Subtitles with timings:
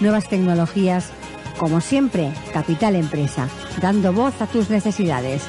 [0.00, 1.10] nuevas tecnologías.
[1.58, 3.48] Como siempre, Capital Empresa,
[3.80, 5.42] dando voz a tus necesidades.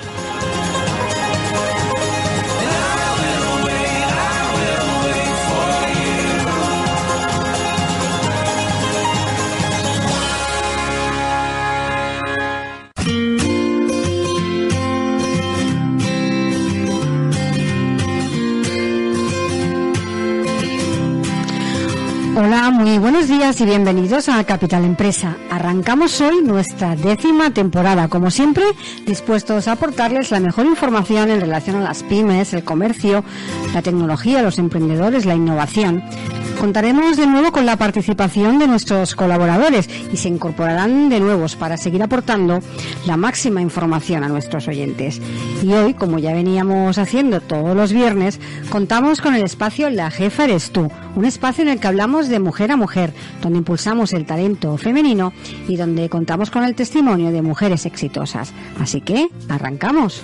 [23.27, 25.35] Buenos días y bienvenidos a Capital Empresa.
[25.49, 28.63] Arrancamos hoy nuestra décima temporada, como siempre,
[29.07, 33.23] dispuestos a aportarles la mejor información en relación a las pymes, el comercio,
[33.73, 36.03] la tecnología, los emprendedores, la innovación.
[36.59, 41.77] Contaremos de nuevo con la participación de nuestros colaboradores y se incorporarán de nuevos para
[41.77, 42.59] seguir aportando
[43.05, 45.21] la máxima información a nuestros oyentes.
[45.61, 48.39] Y hoy, como ya veníamos haciendo todos los viernes,
[48.69, 52.39] contamos con el espacio La Jefa Eres Tú, un espacio en el que hablamos de
[52.39, 55.33] mujer a mujer, donde impulsamos el talento femenino
[55.67, 58.53] y donde contamos con el testimonio de mujeres exitosas.
[58.79, 60.23] Así que, arrancamos.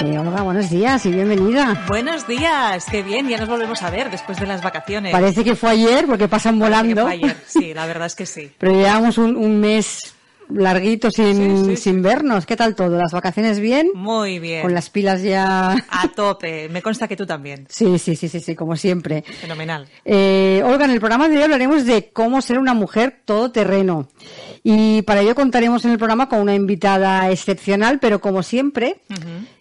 [0.00, 1.84] Eh, Olga, buenos días y bienvenida.
[1.86, 5.12] Buenos días, qué bien, ya nos volvemos a ver después de las vacaciones.
[5.12, 7.02] Parece que fue ayer porque pasan Parece que volando.
[7.02, 8.50] fue ayer, sí, la verdad es que sí.
[8.56, 10.14] Pero llevamos un, un mes
[10.48, 12.44] larguito sin, Sí, sí, sin vernos.
[12.46, 12.96] ¿Qué tal todo?
[12.96, 13.90] ¿Las vacaciones bien?
[13.94, 14.62] Muy bien.
[14.62, 15.72] Con las pilas ya...
[15.72, 17.66] A tope, me consta que tú también.
[17.68, 19.22] Sí, sí, sí, sí, sí, como siempre.
[19.22, 19.86] Fenomenal.
[20.04, 24.08] Eh, Olga, en el programa de hoy hablaremos de cómo ser una mujer todoterreno.
[24.62, 29.00] Y para ello contaremos en el programa con una invitada excepcional, pero como siempre,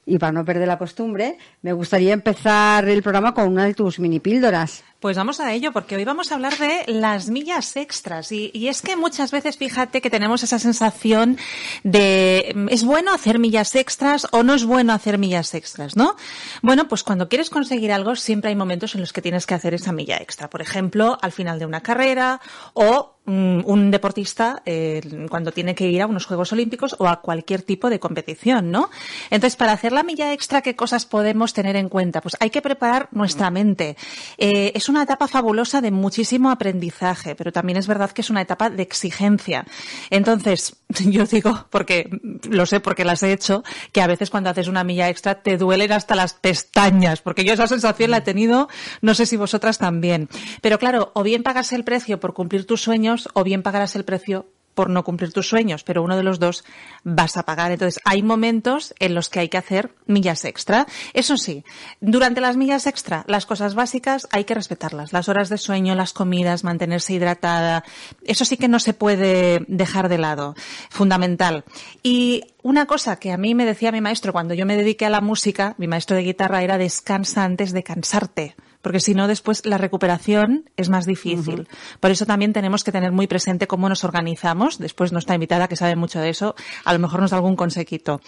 [0.05, 3.99] y para no perder la costumbre, me gustaría empezar el programa con una de tus
[3.99, 4.83] mini píldoras.
[4.99, 8.33] Pues vamos a ello, porque hoy vamos a hablar de las millas extras.
[8.33, 11.37] Y, y es que muchas veces, fíjate que tenemos esa sensación
[11.83, 16.17] de, ¿es bueno hacer millas extras o no es bueno hacer millas extras, no?
[16.61, 19.73] Bueno, pues cuando quieres conseguir algo, siempre hay momentos en los que tienes que hacer
[19.73, 20.49] esa milla extra.
[20.49, 22.41] Por ejemplo, al final de una carrera
[22.73, 27.21] o mm, un deportista eh, cuando tiene que ir a unos Juegos Olímpicos o a
[27.21, 28.89] cualquier tipo de competición, ¿no?
[29.29, 32.21] Entonces, para hacer la milla extra, ¿qué cosas podemos tener en cuenta?
[32.21, 33.95] Pues hay que preparar nuestra mente.
[34.37, 38.41] Eh, es una etapa fabulosa de muchísimo aprendizaje, pero también es verdad que es una
[38.41, 39.65] etapa de exigencia.
[40.09, 40.75] Entonces,
[41.05, 42.09] yo digo, porque
[42.49, 45.57] lo sé porque las he hecho, que a veces cuando haces una milla extra te
[45.57, 48.69] duelen hasta las pestañas, porque yo esa sensación la he tenido,
[49.01, 50.29] no sé si vosotras también.
[50.61, 54.05] Pero claro, o bien pagas el precio por cumplir tus sueños, o bien pagarás el
[54.05, 54.47] precio
[54.79, 56.63] por no cumplir tus sueños, pero uno de los dos
[57.03, 57.73] vas a pagar.
[57.73, 60.87] Entonces, hay momentos en los que hay que hacer millas extra.
[61.13, 61.65] Eso sí,
[61.99, 65.11] durante las millas extra, las cosas básicas hay que respetarlas.
[65.11, 67.83] Las horas de sueño, las comidas, mantenerse hidratada.
[68.23, 70.55] Eso sí que no se puede dejar de lado.
[70.89, 71.65] Fundamental.
[72.01, 75.09] Y una cosa que a mí me decía mi maestro cuando yo me dediqué a
[75.09, 78.55] la música, mi maestro de guitarra, era descansa antes de cansarte.
[78.81, 81.67] Porque si no, después la recuperación es más difícil.
[81.99, 84.79] Por eso también tenemos que tener muy presente cómo nos organizamos.
[84.79, 86.55] Después nuestra invitada, que sabe mucho de eso,
[86.85, 88.21] a lo mejor nos da algún consejito.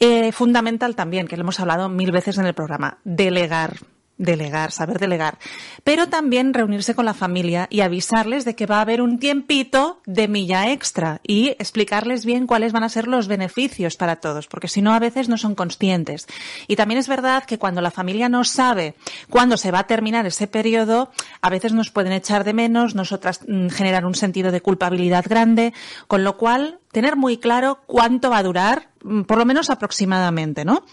[0.00, 3.76] Eh, fundamental también, que lo hemos hablado mil veces en el programa, delegar.
[4.22, 5.38] Delegar, saber delegar.
[5.82, 10.00] Pero también reunirse con la familia y avisarles de que va a haber un tiempito
[10.06, 14.68] de milla extra y explicarles bien cuáles van a ser los beneficios para todos, porque
[14.68, 16.28] si no a veces no son conscientes.
[16.68, 18.94] Y también es verdad que cuando la familia no sabe
[19.28, 21.10] cuándo se va a terminar ese periodo,
[21.40, 25.74] a veces nos pueden echar de menos, nosotras mm, generar un sentido de culpabilidad grande,
[26.06, 30.64] con lo cual tener muy claro cuánto va a durar, mm, por lo menos aproximadamente,
[30.64, 30.84] ¿no?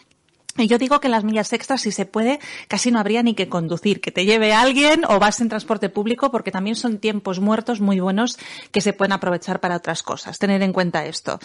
[0.57, 3.47] Y yo digo que las millas extras, si se puede, casi no habría ni que
[3.47, 7.79] conducir, que te lleve alguien o vas en transporte público, porque también son tiempos muertos
[7.79, 8.37] muy buenos
[8.71, 10.37] que se pueden aprovechar para otras cosas.
[10.39, 11.39] Tener en cuenta esto.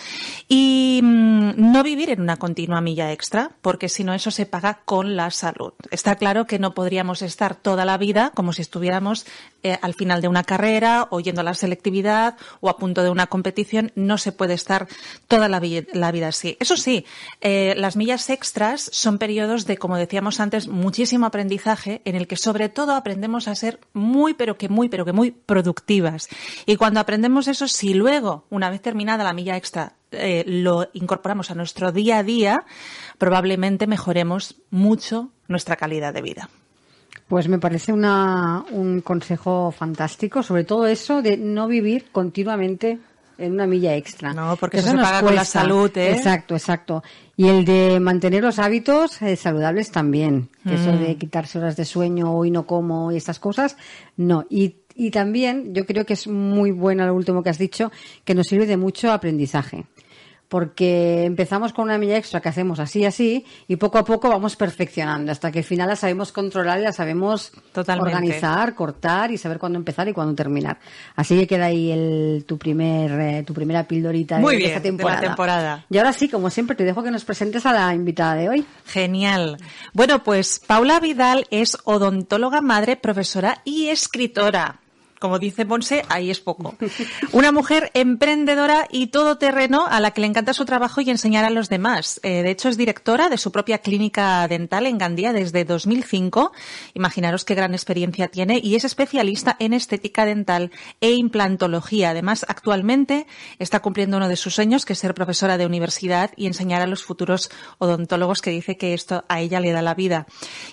[0.48, 4.80] Y mm, no vivir en una continua milla extra, porque si no eso se paga
[4.84, 5.74] con la salud.
[5.90, 9.26] Está claro que no podríamos estar toda la vida como si estuviéramos
[9.62, 13.10] eh, al final de una carrera o yendo a la selectividad o a punto de
[13.10, 13.92] una competición.
[13.94, 14.88] No se puede estar
[15.28, 15.60] toda la,
[15.92, 16.56] la vida así.
[16.58, 17.04] Eso sí,
[17.40, 22.36] eh, las millas extras son periodos de, como decíamos antes, muchísimo aprendizaje en el que
[22.36, 26.28] sobre todo aprendemos a ser muy, pero que muy, pero que muy productivas.
[26.64, 31.50] Y cuando aprendemos eso, si luego, una vez terminada la milla extra, eh, lo incorporamos
[31.50, 32.66] a nuestro día a día,
[33.18, 36.48] probablemente mejoremos mucho nuestra calidad de vida.
[37.26, 43.00] Pues me parece una, un consejo fantástico, sobre todo eso de no vivir continuamente
[43.38, 44.32] en una milla extra.
[44.32, 46.12] No, porque eso, se paga con la salud, ¿eh?
[46.12, 47.02] Exacto, exacto.
[47.36, 50.48] Y el de mantener los hábitos eh, saludables también.
[50.64, 51.18] Eso de mm.
[51.18, 53.76] quitarse horas de sueño, hoy no como y estas cosas,
[54.16, 54.46] no.
[54.48, 57.90] Y, y también yo creo que es muy bueno lo último que has dicho,
[58.24, 59.86] que nos sirve de mucho aprendizaje
[60.48, 64.28] porque empezamos con una milla extra que hacemos así y así y poco a poco
[64.28, 69.38] vamos perfeccionando hasta que al final la sabemos controlar y la sabemos organizar, cortar y
[69.38, 70.78] saber cuándo empezar y cuándo terminar.
[71.16, 75.20] Así que queda ahí el, tu primer eh, tu primera pildorita de, esta temporada.
[75.20, 75.86] temporada.
[75.90, 78.66] Y ahora sí, como siempre, te dejo que nos presentes a la invitada de hoy.
[78.86, 79.58] Genial.
[79.92, 84.80] Bueno, pues Paula Vidal es odontóloga madre, profesora y escritora
[85.24, 86.76] como dice Ponce, ahí es poco.
[87.32, 91.50] Una mujer emprendedora y todoterreno a la que le encanta su trabajo y enseñar a
[91.50, 92.20] los demás.
[92.22, 96.52] Eh, de hecho, es directora de su propia clínica dental en Gandía desde 2005.
[96.92, 102.10] Imaginaros qué gran experiencia tiene y es especialista en estética dental e implantología.
[102.10, 103.26] Además, actualmente
[103.58, 106.86] está cumpliendo uno de sus sueños, que es ser profesora de universidad y enseñar a
[106.86, 110.26] los futuros odontólogos que dice que esto a ella le da la vida.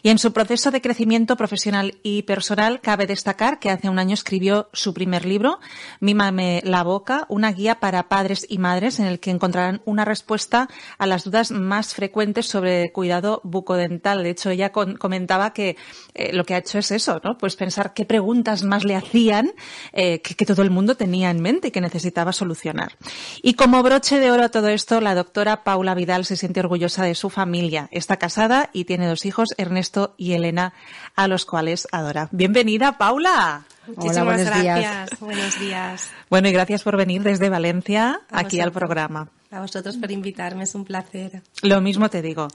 [0.03, 4.13] Y en su proceso de crecimiento profesional y personal cabe destacar que hace un año
[4.13, 4.40] escribió
[4.73, 5.59] su primer libro,
[5.99, 10.69] Mímame la boca, una guía para padres y madres en el que encontrarán una respuesta
[10.97, 14.23] a las dudas más frecuentes sobre cuidado bucodental.
[14.23, 15.77] De hecho, ella comentaba que
[16.13, 17.37] eh, lo que ha hecho es eso, ¿no?
[17.37, 19.51] Pues pensar qué preguntas más le hacían
[19.93, 22.97] eh, que, que, todo el mundo tenía en mente y que necesitaba solucionar.
[23.41, 27.03] Y como broche de oro a todo esto, la doctora Paula Vidal se siente orgullosa
[27.03, 27.87] de su familia.
[27.91, 30.73] Está casada y tiene dos hijos, Ernesto y Elena,
[31.15, 32.29] a los cuales adora.
[32.31, 33.65] Bienvenida, Paula.
[33.87, 35.19] Muchísimas gracias.
[35.19, 36.11] Buenos días.
[36.29, 39.29] Bueno, y gracias por venir desde Valencia aquí al programa.
[39.49, 41.41] A vosotros por invitarme, es un placer.
[41.61, 42.47] Lo mismo te digo.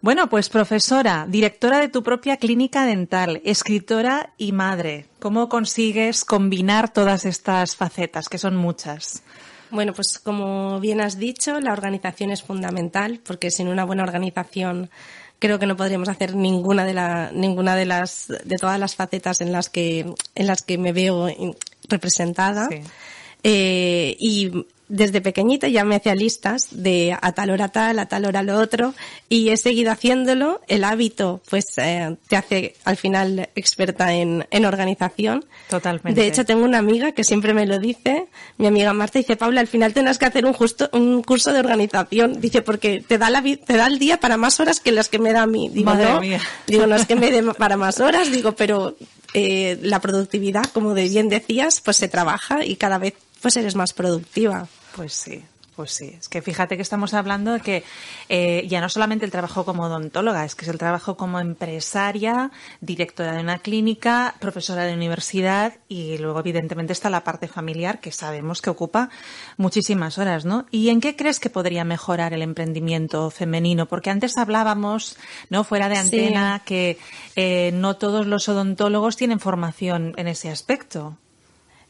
[0.00, 5.06] Bueno, pues profesora, directora de tu propia clínica dental, escritora y madre.
[5.18, 9.22] ¿Cómo consigues combinar todas estas facetas, que son muchas?
[9.70, 14.90] Bueno, pues como bien has dicho, la organización es fundamental, porque sin una buena organización
[15.38, 19.40] creo que no podríamos hacer ninguna de la, ninguna de las, de todas las facetas
[19.40, 21.28] en las que, en las que me veo
[21.88, 22.68] representada.
[23.42, 28.26] Eh, y desde pequeñita ya me hacía listas de a tal hora tal, a tal
[28.26, 28.94] hora lo otro,
[29.28, 30.60] y he seguido haciéndolo.
[30.68, 35.44] El hábito, pues, eh, te hace al final experta en, en organización.
[35.70, 36.20] Totalmente.
[36.20, 38.26] De hecho, tengo una amiga que siempre me lo dice,
[38.58, 41.60] mi amiga Marta dice, Paula, al final tendrás que hacer un justo, un curso de
[41.60, 42.40] organización.
[42.40, 45.18] Dice, porque te da la, te da el día para más horas que las que
[45.18, 45.70] me da a mí.
[45.70, 46.40] Digo, Madre no, mía.
[46.66, 48.96] digo, no es que me dé para más horas, digo, pero
[49.32, 53.14] eh, la productividad, como de bien decías, pues se trabaja y cada vez
[53.44, 54.66] pues eres más productiva.
[54.96, 55.44] Pues sí,
[55.76, 57.84] pues sí, es que fíjate que estamos hablando de que
[58.30, 62.52] eh, ya no solamente el trabajo como odontóloga, es que es el trabajo como empresaria,
[62.80, 68.12] directora de una clínica, profesora de universidad y luego evidentemente está la parte familiar que
[68.12, 69.10] sabemos que ocupa
[69.58, 70.64] muchísimas horas, ¿no?
[70.70, 73.86] ¿Y en qué crees que podría mejorar el emprendimiento femenino?
[73.86, 75.16] Porque antes hablábamos,
[75.50, 75.64] ¿no?
[75.64, 76.64] Fuera de antena, Sí.
[76.64, 76.98] que
[77.36, 81.18] eh, no todos los odontólogos tienen formación en ese aspecto.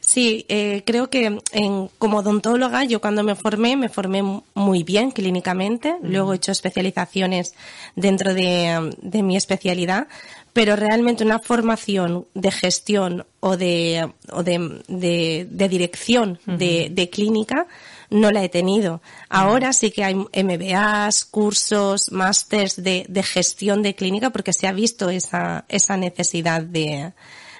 [0.05, 4.21] Sí, eh, creo que en, como odontóloga, yo cuando me formé, me formé
[4.53, 7.55] muy bien clínicamente, luego he hecho especializaciones
[7.95, 10.07] dentro de, de mi especialidad,
[10.53, 17.09] pero realmente una formación de gestión o de, o de, de, de dirección de, de
[17.09, 17.65] clínica
[18.11, 19.01] no la he tenido.
[19.27, 24.71] Ahora sí que hay MBAs, cursos, másters de, de gestión de clínica porque se ha
[24.71, 27.11] visto esa, esa necesidad de,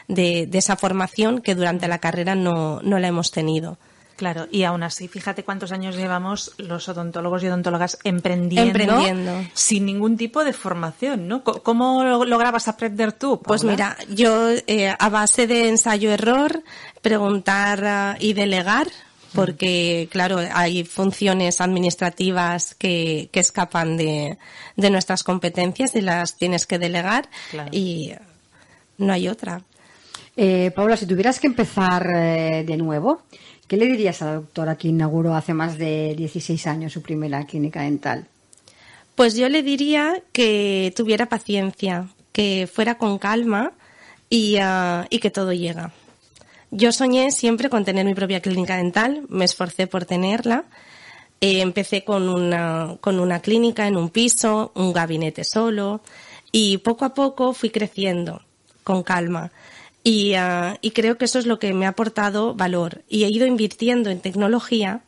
[0.07, 3.77] de, de esa formación que durante la carrera no, no la hemos tenido.
[4.15, 9.33] Claro, y aún así, fíjate cuántos años llevamos los odontólogos y odontólogas emprendiendo, Emprendiendo.
[9.53, 11.43] sin ningún tipo de formación, ¿no?
[11.43, 13.41] ¿Cómo lo- lograbas aprender tú?
[13.41, 16.63] Pues mira, yo eh, a base de ensayo-error,
[17.01, 18.87] preguntar ah, y delegar,
[19.33, 24.37] porque, claro, hay funciones administrativas que, que escapan de,
[24.77, 27.27] de nuestras competencias y las tienes que delegar
[27.71, 28.13] y
[28.97, 29.61] no hay otra.
[30.37, 33.21] Eh, Paula, si tuvieras que empezar eh, de nuevo,
[33.67, 37.45] ¿qué le dirías a la doctora que inauguró hace más de 16 años su primera
[37.45, 38.27] clínica dental?
[39.15, 43.71] Pues yo le diría que tuviera paciencia, que fuera con calma
[44.29, 44.57] y,
[45.09, 45.93] y que todo llega.
[46.71, 50.65] Yo soñé siempre con tener mi propia clínica dental, me esforcé por tenerla.
[51.39, 56.01] Eh, empecé con una, con una clínica en un piso, un gabinete solo,
[56.51, 58.41] y poco a poco fui creciendo
[58.83, 59.51] con calma.
[60.05, 63.01] Y, uh, y creo que eso es lo que me ha aportado valor.
[63.09, 65.01] Y he ido invirtiendo en tecnología.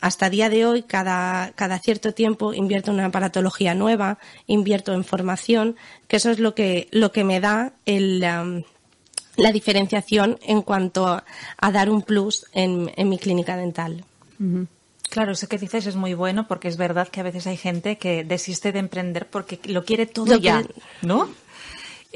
[0.00, 5.04] Hasta día de hoy, cada, cada cierto tiempo invierto en una aparatología nueva, invierto en
[5.04, 5.76] formación,
[6.08, 8.62] que eso es lo que, lo que me da el, um,
[9.36, 11.24] la diferenciación en cuanto a,
[11.58, 14.02] a dar un plus en, en mi clínica dental.
[14.40, 14.66] Uh -huh.
[15.10, 17.96] Claro, eso que dices es muy bueno porque es verdad que a veces hay gente
[17.98, 20.72] que desiste de emprender porque lo quiere todo Lo ya, que-
[21.06, 21.28] ¿no?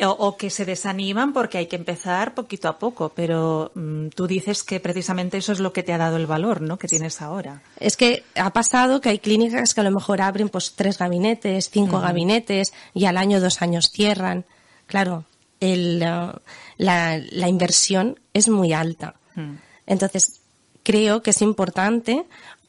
[0.03, 4.26] O, o que se desaniman porque hay que empezar poquito a poco, pero mm, tú
[4.26, 6.79] dices que precisamente eso es lo que te ha dado el valor, ¿no?
[6.79, 7.62] Que tienes ahora.
[7.81, 11.71] Es que ha pasado que hay clínicas que a lo mejor abren pues tres gabinetes,
[11.71, 14.45] cinco gabinetes y al año, dos años cierran.
[14.87, 15.25] Claro,
[15.61, 16.38] el, uh,
[16.76, 19.15] la, la inversión es muy alta.
[19.35, 19.55] Mm.
[19.87, 20.41] Entonces,
[20.83, 22.26] creo que es importante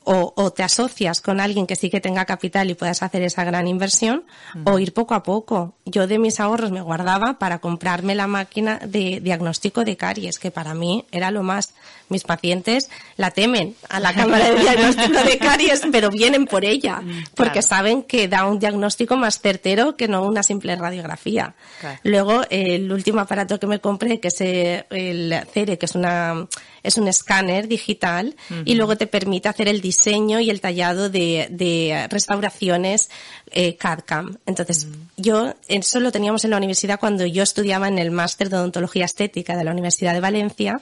[0.09, 3.43] o, o te asocias con alguien que sí que tenga capital y puedas hacer esa
[3.43, 4.23] gran inversión
[4.63, 5.75] o ir poco a poco.
[5.83, 10.49] Yo de mis ahorros me guardaba para comprarme la máquina de diagnóstico de caries, que
[10.49, 11.73] para mí era lo más.
[12.09, 17.01] Mis pacientes la temen a la cámara de diagnóstico de caries, pero vienen por ella,
[17.35, 17.67] porque claro.
[17.67, 21.53] saben que da un diagnóstico más certero que no una simple radiografía.
[21.81, 21.99] Claro.
[22.03, 26.47] Luego, el último aparato que me compré, que es el CERE, que es una
[26.87, 31.47] es un escáner digital y luego te permite hacer el diseño y el tallado de,
[31.51, 33.09] de restauraciones
[33.51, 34.37] eh, CAD-CAM.
[34.45, 38.57] Entonces, yo eso lo teníamos en la universidad cuando yo estudiaba en el máster de
[38.57, 40.81] odontología estética de la Universidad de Valencia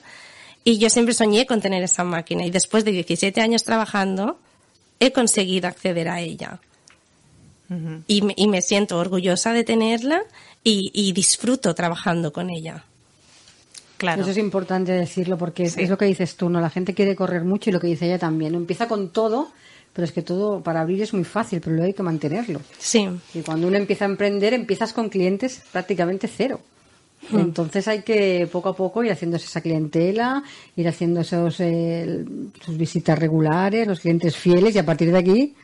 [0.64, 4.38] y yo siempre soñé con tener esa máquina y después de 17 años trabajando
[4.98, 6.58] he conseguido acceder a ella
[8.06, 10.22] y, me- y me siento orgullosa de tenerla
[10.62, 12.84] y, y disfruto trabajando con ella.
[13.96, 14.22] Claro.
[14.22, 15.82] Eso es importante decirlo porque Sí.
[15.82, 16.60] es lo que dices tú, ¿no?
[16.60, 18.52] La gente quiere correr mucho y lo que dice ella también.
[18.52, 18.58] ¿no?
[18.58, 19.48] Empieza con todo,
[19.92, 22.60] pero es que todo para abrir es muy fácil, pero luego hay que mantenerlo.
[22.78, 23.08] Sí.
[23.34, 26.60] Y cuando uno empieza a emprender, empiezas con clientes prácticamente cero.
[27.32, 30.42] Entonces hay que poco a poco ir haciéndose esa clientela,
[30.76, 32.24] ir haciendo esos eh,
[32.64, 35.54] sus visitas regulares, los clientes fieles y a partir de aquí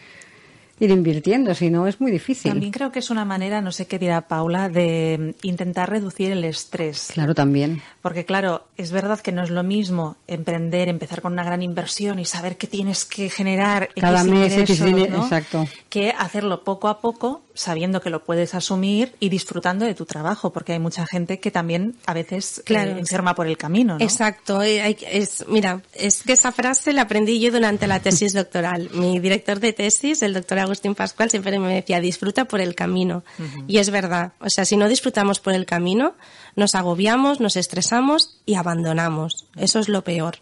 [0.83, 2.51] ir invirtiendo, si no es muy difícil.
[2.51, 6.43] También creo que es una manera, no sé qué dirá Paula, de intentar reducir el
[6.43, 7.11] estrés.
[7.15, 7.81] Claro, también.
[8.01, 12.19] Porque claro, es verdad que no es lo mismo emprender, empezar con una gran inversión
[12.19, 15.23] y saber que tienes que generar Cada X mes, X ingresos, dinero, ¿no?
[15.23, 15.69] exacto.
[15.89, 20.53] que hacerlo poco a poco, sabiendo que lo puedes asumir y disfrutando de tu trabajo,
[20.53, 22.97] porque hay mucha gente que también a veces eh, Claro.
[22.97, 24.05] enferma por el camino, ¿no?
[24.05, 24.63] Exacto.
[24.63, 28.91] eh, es, mira, es que esa frase la aprendí yo durante la tesis doctoral.
[28.95, 33.23] Mi director de tesis, el doctor Agustín Pascual, siempre me decía, disfruta por el camino.
[33.69, 34.33] Y es verdad.
[34.41, 36.15] O sea, si no disfrutamos por el camino,
[36.57, 39.47] nos agobiamos, nos estresamos y abandonamos.
[39.57, 40.39] Eso es lo peor.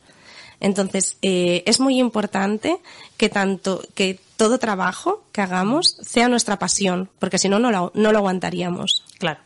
[0.61, 2.77] Entonces, eh, es muy importante
[3.17, 7.93] que tanto, que todo trabajo que hagamos sea nuestra pasión, porque si no, no lo,
[7.95, 9.05] no lo aguantaríamos.
[9.19, 9.39] Claro,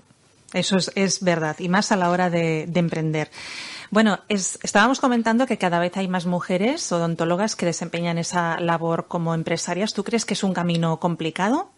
[0.53, 3.29] eso es, es verdad, y más a la hora de, de emprender.
[3.91, 9.07] Bueno, es- estábamos comentando que cada vez hay más mujeres odontólogas que desempeñan esa labor
[9.09, 9.95] como empresarias.
[9.95, 11.71] ¿Tú crees que es un camino complicado?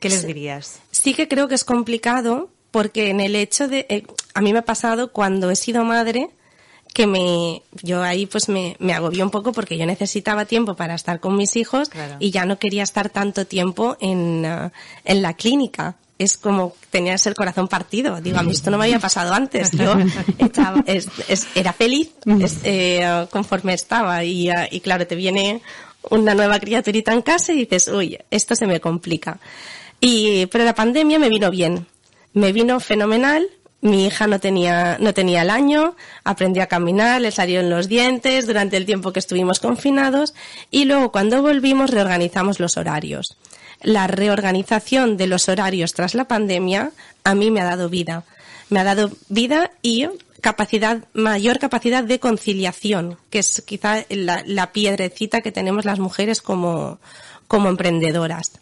[0.00, 0.26] ¿Qué les Sí.
[0.26, 0.80] dirías?
[0.90, 4.58] Sí que creo que es complicado porque en el hecho de, eh, a mí me
[4.58, 6.30] ha pasado cuando he sido madre
[6.98, 10.96] que me, yo ahí pues me, me agobié un poco porque yo necesitaba tiempo para
[10.96, 12.16] estar con mis hijos Claro.
[12.18, 14.72] y ya no quería estar tanto tiempo en, ah,
[15.04, 15.94] en la clínica.
[16.18, 18.20] Es como tenías el corazón partido.
[18.20, 19.70] Digo, a mí esto no me había pasado antes.
[19.70, 19.94] Yo
[20.38, 22.10] estaba- es- es- era feliz
[22.42, 25.62] es- eh, conforme estaba y, ah, y claro, te viene
[26.10, 29.38] una nueva criaturita en casa y dices, uy, esto se me complica.
[30.00, 31.86] Y, pero la pandemia me vino bien.
[32.34, 33.46] Me vino fenomenal.
[33.80, 35.94] Mi hija no tenía, no tenía el año,
[36.24, 40.34] aprendí a caminar, le salieron los dientes durante el tiempo que estuvimos confinados
[40.70, 43.36] y luego cuando volvimos reorganizamos los horarios.
[43.80, 46.90] La reorganización de los horarios tras la pandemia
[47.22, 48.24] a mí me ha dado vida.
[48.68, 50.08] Me ha dado vida y
[50.40, 56.42] capacidad, mayor capacidad de conciliación, que es quizá la, la piedrecita que tenemos las mujeres
[56.42, 56.98] como,
[57.46, 58.58] como emprendedoras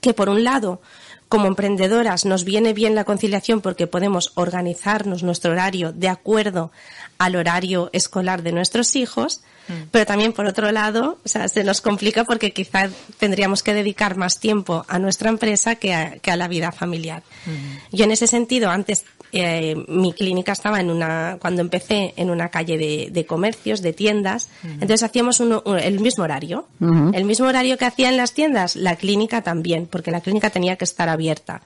[0.00, 0.80] que por un lado,
[1.28, 6.70] como emprendedoras nos viene bien la conciliación porque podemos organizarnos nuestro horario de acuerdo
[7.18, 9.88] al horario escolar de nuestros hijos, mm.
[9.90, 14.16] pero también por otro lado, o sea, se nos complica porque quizás tendríamos que dedicar
[14.16, 17.22] más tiempo a nuestra empresa que a, la vida familiar.
[17.46, 17.96] Mm.
[17.96, 19.04] Yo en ese sentido, antes
[19.40, 22.78] eh, mi clínica estaba en una, cuando empecé en una calle
[23.10, 26.66] de, comercios, de tiendas, entonces hacíamos el mismo horario.
[27.12, 30.76] El mismo horario que hacía en las tiendas, la clínica también, porque la clínica tenía
[30.76, 31.62] que estar abierta.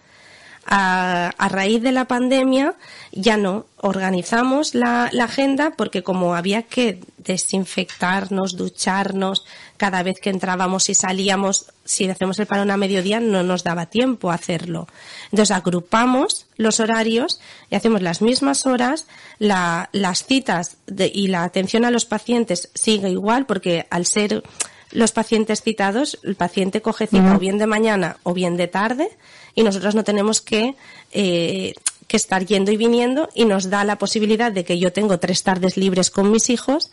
[0.66, 2.74] A, raíz de la pandemia
[3.12, 9.44] ya no organizamos la, agenda porque como había que desinfectarnos, ducharnos
[9.76, 13.86] cada vez que entrábamos y salíamos, si hacemos el parón a mediodía no nos daba
[13.86, 14.86] tiempo a hacerlo.
[15.32, 17.40] Entonces agrupamos los horarios
[17.70, 19.06] y hacemos las mismas horas,
[19.38, 24.42] las citas y la atención a los pacientes sigue igual porque al ser
[24.92, 29.08] los pacientes citados, el paciente coge cita o bien de mañana o bien de tarde
[29.54, 30.74] y nosotros no tenemos que,
[31.12, 31.74] eh,
[32.06, 35.42] que estar yendo y viniendo y nos da la posibilidad de que yo tengo tres
[35.42, 36.90] tardes libres con mis hijos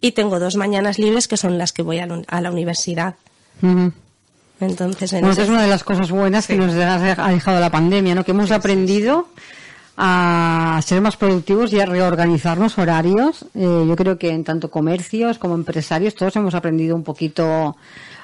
[0.00, 3.16] y tengo dos mañanas libres que son las que voy a, la universidad.
[4.60, 8.24] Entonces, bueno, es una de las cosas buenas que nos ha dejado la pandemia, ¿no?
[8.24, 9.28] Que hemos aprendido
[10.02, 13.44] a ser más productivos y a reorganizarnos horarios.
[13.54, 17.76] Eh, yo creo que en tanto comercios como empresarios todos hemos aprendido un poquito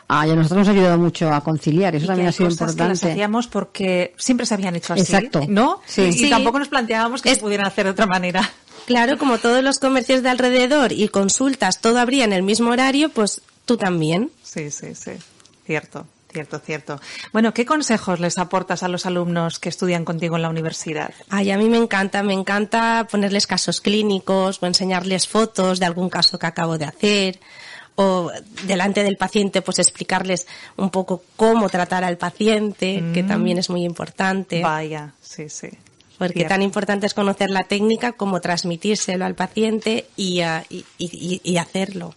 [0.09, 1.95] a, y a nosotros nos ha ayudado mucho a conciliar.
[1.95, 2.99] Eso también ha sido importante.
[2.99, 5.03] Que hacíamos porque siempre se habían hecho así.
[5.03, 5.43] Exacto.
[5.47, 5.83] ¿No?
[5.85, 6.09] Sí.
[6.15, 8.51] Y tampoco nos planteábamos que se pudieran hacer de otra manera.
[8.87, 13.11] Claro, como todos los comercios de alrededor y consultas, todo habría en el mismo horario,
[13.11, 14.31] pues tú también.
[14.43, 15.11] Sí, sí, sí.
[15.67, 16.07] Cierto.
[16.37, 17.01] Cierto, cierto.
[17.33, 21.15] Bueno, ¿qué consejos les aportas a los alumnos que estudian contigo en la universidad?
[21.31, 26.11] Ay, a mí me encanta, me encanta ponerles casos clínicos o enseñarles fotos de algún
[26.11, 27.41] caso que acabo de hacer
[27.95, 28.31] o
[28.67, 33.29] delante del paciente pues explicarles un poco cómo tratar al paciente, que mm.
[33.29, 34.61] también es muy importante.
[34.61, 35.71] Vaya, sí, sí.
[36.19, 42.15] Porque tan importante es conocer la técnica como transmitírselo al paciente y, y, y hacerlo.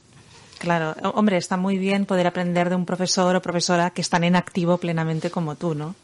[0.59, 4.35] Claro, hombre, está muy bien poder aprender de un profesor o profesora que están en
[4.35, 5.95] activo plenamente como tú, ¿no?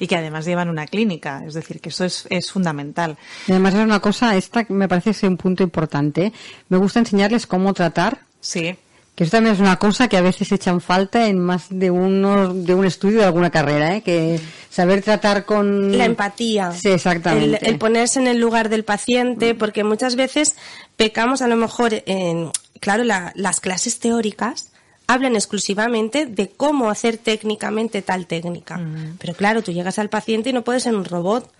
[0.00, 3.18] Y que además llevan una clínica, es decir, que eso es, es fundamental.
[3.46, 6.32] Y además es una cosa, esta me parece ser un punto importante.
[6.70, 8.20] Me gusta enseñarles cómo tratar.
[8.40, 8.76] Sí.
[9.18, 12.54] Que eso también es una cosa que a veces echan falta en más de uno,
[12.54, 14.02] de un estudio de alguna carrera, ¿eh?
[14.02, 14.38] Que
[14.70, 15.98] saber tratar con...
[15.98, 16.70] La empatía.
[16.70, 17.58] Sí, exactamente.
[17.66, 20.54] El, el ponerse en el lugar del paciente, porque muchas veces
[20.94, 24.70] pecamos a lo mejor en, claro, las clases teóricas
[25.08, 28.78] hablan exclusivamente de cómo hacer técnicamente tal técnica.
[28.78, 29.16] Mm.
[29.18, 31.50] Pero claro, tú llegas al paciente y no puedes ser un robot.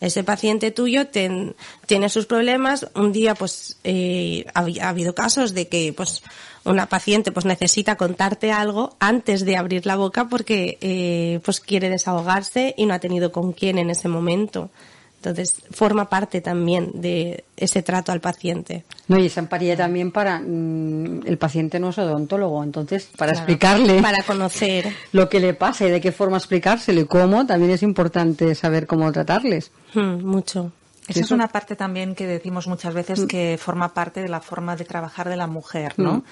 [0.00, 2.88] Ese paciente tuyo tiene sus problemas.
[2.94, 6.22] Un día, pues, eh, ha, habido casos de que, pues,
[6.64, 11.88] una paciente, pues, necesita contarte algo antes de abrir la boca porque, eh, pues, quiere
[11.88, 14.70] desahogarse y no ha tenido con quién en ese momento.
[15.18, 18.84] Entonces, forma parte también de ese trato al paciente.
[19.08, 24.00] No, y esa empatía también para mm, el paciente no es odontólogo, entonces, para explicarle.
[24.00, 24.86] Para conocer.
[25.12, 28.86] Lo que le pasa y de qué forma explicárselo y cómo, también es importante saber
[28.86, 29.72] cómo tratarles.
[29.92, 30.70] Hmm, mucho.
[31.08, 33.26] Esa es una parte también que decimos muchas veces mm.
[33.26, 36.18] que forma parte de la forma de trabajar de la mujer, ¿no?
[36.18, 36.24] Mm.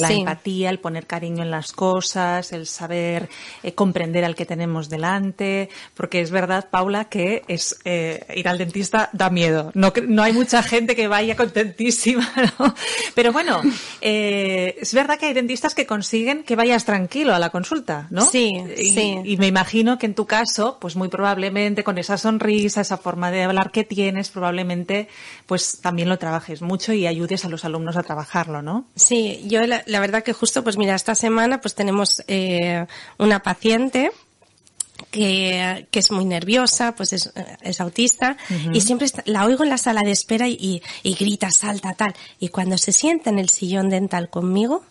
[0.00, 3.28] La empatía, el poner cariño en las cosas, el saber
[3.62, 8.58] eh, comprender al que tenemos delante, porque es verdad, Paula, que es eh, ir al
[8.58, 9.70] dentista da miedo.
[9.74, 12.74] No, no hay mucha gente que vaya contentísima, ¿no?
[13.14, 13.62] Pero bueno,
[14.00, 18.24] eh, es verdad que hay dentistas que consiguen que vayas tranquilo a la consulta, ¿no?
[18.24, 19.20] Sí, y, sí.
[19.24, 23.30] Y me imagino que en tu caso, pues muy probablemente con esa sonrisa, esa forma
[23.30, 25.08] de hablar que tienes, probablemente
[25.46, 28.86] pues también lo trabajes mucho y ayudes a los alumnos a trabajarlo, ¿no?
[28.96, 32.86] Sí, yo la, verdad que justo pues mira, esta semana pues tenemos eh,
[33.18, 34.10] una paciente
[35.10, 37.32] que, es muy nerviosa, pues es,
[37.62, 38.36] es autista,
[38.72, 42.14] y siempre la oigo en la sala de espera y, grita, salta, tal.
[42.38, 44.84] Y cuando se sienta en el sillón dental conmigo,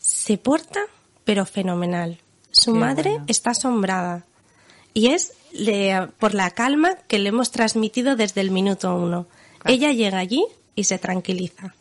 [0.00, 0.80] se porta,
[1.24, 2.18] pero fenomenal.
[2.50, 4.24] Su madre está asombrada.
[4.94, 5.32] Y es
[6.18, 9.26] por la calma que le hemos transmitido desde el minuto uno.
[9.64, 11.74] Ella llega allí y se tranquiliza.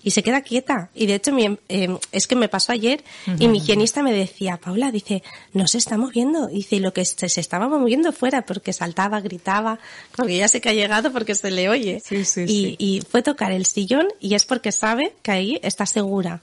[0.00, 0.90] Y se queda quieta.
[0.94, 3.04] Y de hecho, em, es que me pasó ayer
[3.38, 6.46] y mi higienista me decía, Paula, dice, no se está moviendo.
[6.46, 9.80] Dice, y lo que se, estaba moviendo fuera porque saltaba, gritaba,
[10.14, 12.00] porque ya sé que ha llegado porque se le oye.
[12.46, 16.42] y, y fue tocar el sillón y es porque sabe que ahí está segura.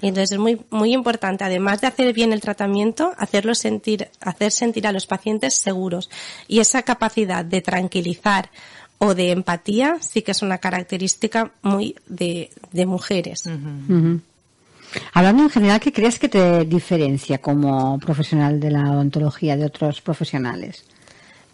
[0.00, 4.52] Y entonces es muy, muy importante, además de hacer bien el tratamiento, hacerlo sentir, hacer
[4.52, 6.10] sentir a los pacientes seguros.
[6.48, 8.50] Y esa capacidad de tranquilizar
[8.98, 13.48] o de empatía sí que es una característica muy de, de mujeres.
[15.12, 20.00] Hablando en general, ¿qué crees que te diferencia como profesional de la odontología de otros
[20.00, 20.84] profesionales?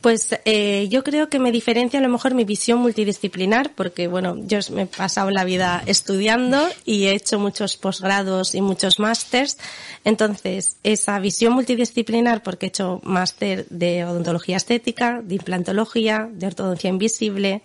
[0.00, 4.36] Pues eh, yo creo que me diferencia a lo mejor mi visión multidisciplinar, porque bueno,
[4.46, 9.58] yo me he pasado la vida estudiando y he hecho muchos posgrados y muchos másters.
[10.04, 16.88] Entonces, esa visión multidisciplinar, porque he hecho máster de odontología estética, de implantología, de ortodoncia
[16.88, 17.62] invisible,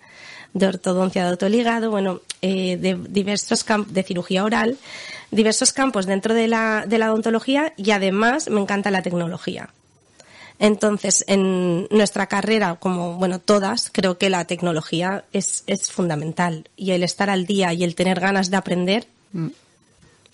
[0.54, 4.76] de ortodoncia de autoligado, bueno, eh, de diversos campos de cirugía oral,
[5.30, 9.70] diversos campos dentro de la, de la odontología y además me encanta la tecnología.
[10.58, 16.92] Entonces, en nuestra carrera, como bueno, todas, creo que la tecnología es, es fundamental y
[16.92, 19.48] el estar al día y el tener ganas de aprender mm.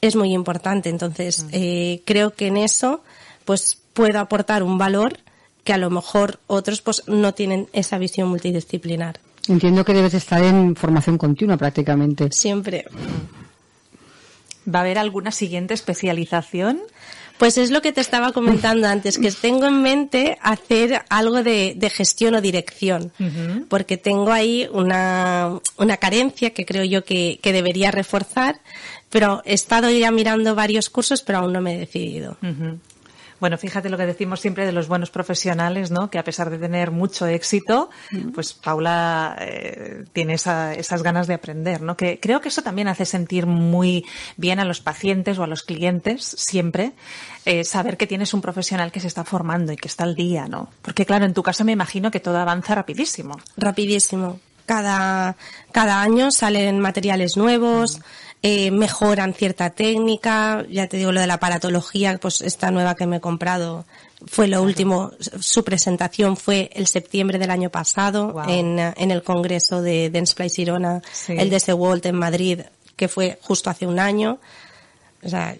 [0.02, 0.88] es muy importante.
[0.88, 1.48] Entonces, mm.
[1.52, 3.02] eh, creo que en eso,
[3.44, 5.18] pues puedo aportar un valor
[5.64, 9.20] que a lo mejor otros pues no tienen esa visión multidisciplinar.
[9.48, 12.28] Entiendo que debes estar en formación continua prácticamente.
[12.30, 12.86] Siempre.
[14.72, 16.80] ¿Va a haber alguna siguiente especialización?
[17.40, 21.90] Pues es lo que te estaba comentando antes, que tengo en mente hacer algo de,
[21.90, 23.12] gestión o dirección,
[23.70, 28.60] porque tengo ahí una, una carencia que creo yo que, debería reforzar,
[29.08, 32.36] pero he estado ya mirando varios cursos, pero aún no me he decidido.
[33.40, 36.10] Bueno, fíjate lo que decimos siempre de los buenos profesionales, ¿no?
[36.10, 37.90] Que a pesar de tener mucho éxito,
[38.34, 41.96] pues Paula eh, tiene esas ganas de aprender, ¿no?
[41.96, 44.04] Que creo que eso también hace sentir muy
[44.36, 46.92] bien a los pacientes o a los clientes siempre
[47.46, 50.46] eh, saber que tienes un profesional que se está formando y que está al día,
[50.46, 50.68] ¿no?
[50.82, 53.40] Porque claro, en tu caso me imagino que todo avanza rapidísimo.
[53.56, 54.38] Rapidísimo.
[54.66, 55.36] Cada,
[55.72, 58.00] cada año salen materiales nuevos
[58.42, 63.06] eh, mejoran cierta técnica, ya te digo lo de la aparatología, pues esta nueva que
[63.06, 63.84] me he comprado
[64.26, 69.82] fue lo último, su presentación fue el septiembre del año pasado en, en, el congreso
[69.82, 72.60] de Densplay Irona, el de World en Madrid,
[72.96, 74.38] que fue justo hace un año.
[75.22, 75.56] O sea,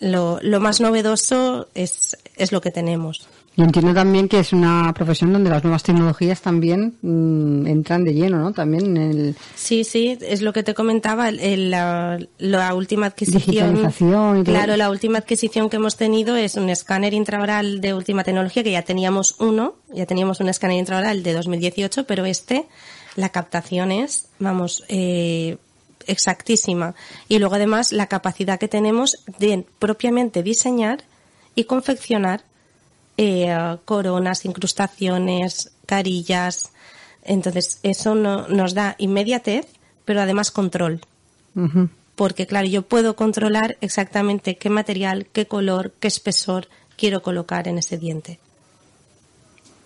[0.00, 3.26] lo, lo más novedoso es, es lo que tenemos.
[3.54, 8.14] Y entiendo también que es una profesión donde las nuevas tecnologías también mm, entran de
[8.14, 8.52] lleno, ¿no?
[8.52, 9.36] También en el...
[9.54, 13.74] Sí, sí, es lo que te comentaba, el, la, la, última adquisición...
[13.74, 18.62] Digitalización Claro, la última adquisición que hemos tenido es un escáner intraoral de última tecnología,
[18.62, 22.66] que ya teníamos uno, ya teníamos un escáner intraoral de 2018, pero este,
[23.16, 25.58] la captación es, vamos, eh,
[26.06, 26.94] exactísima.
[27.28, 31.04] Y luego además la capacidad que tenemos de propiamente diseñar
[31.54, 32.44] y confeccionar
[33.16, 36.72] eh, coronas, incrustaciones, carillas.
[37.24, 39.66] Entonces, eso no, nos da inmediatez,
[40.04, 41.00] pero además control.
[42.16, 47.78] Porque, claro, yo puedo controlar exactamente qué material, qué color, qué espesor quiero colocar en
[47.78, 48.38] ese diente.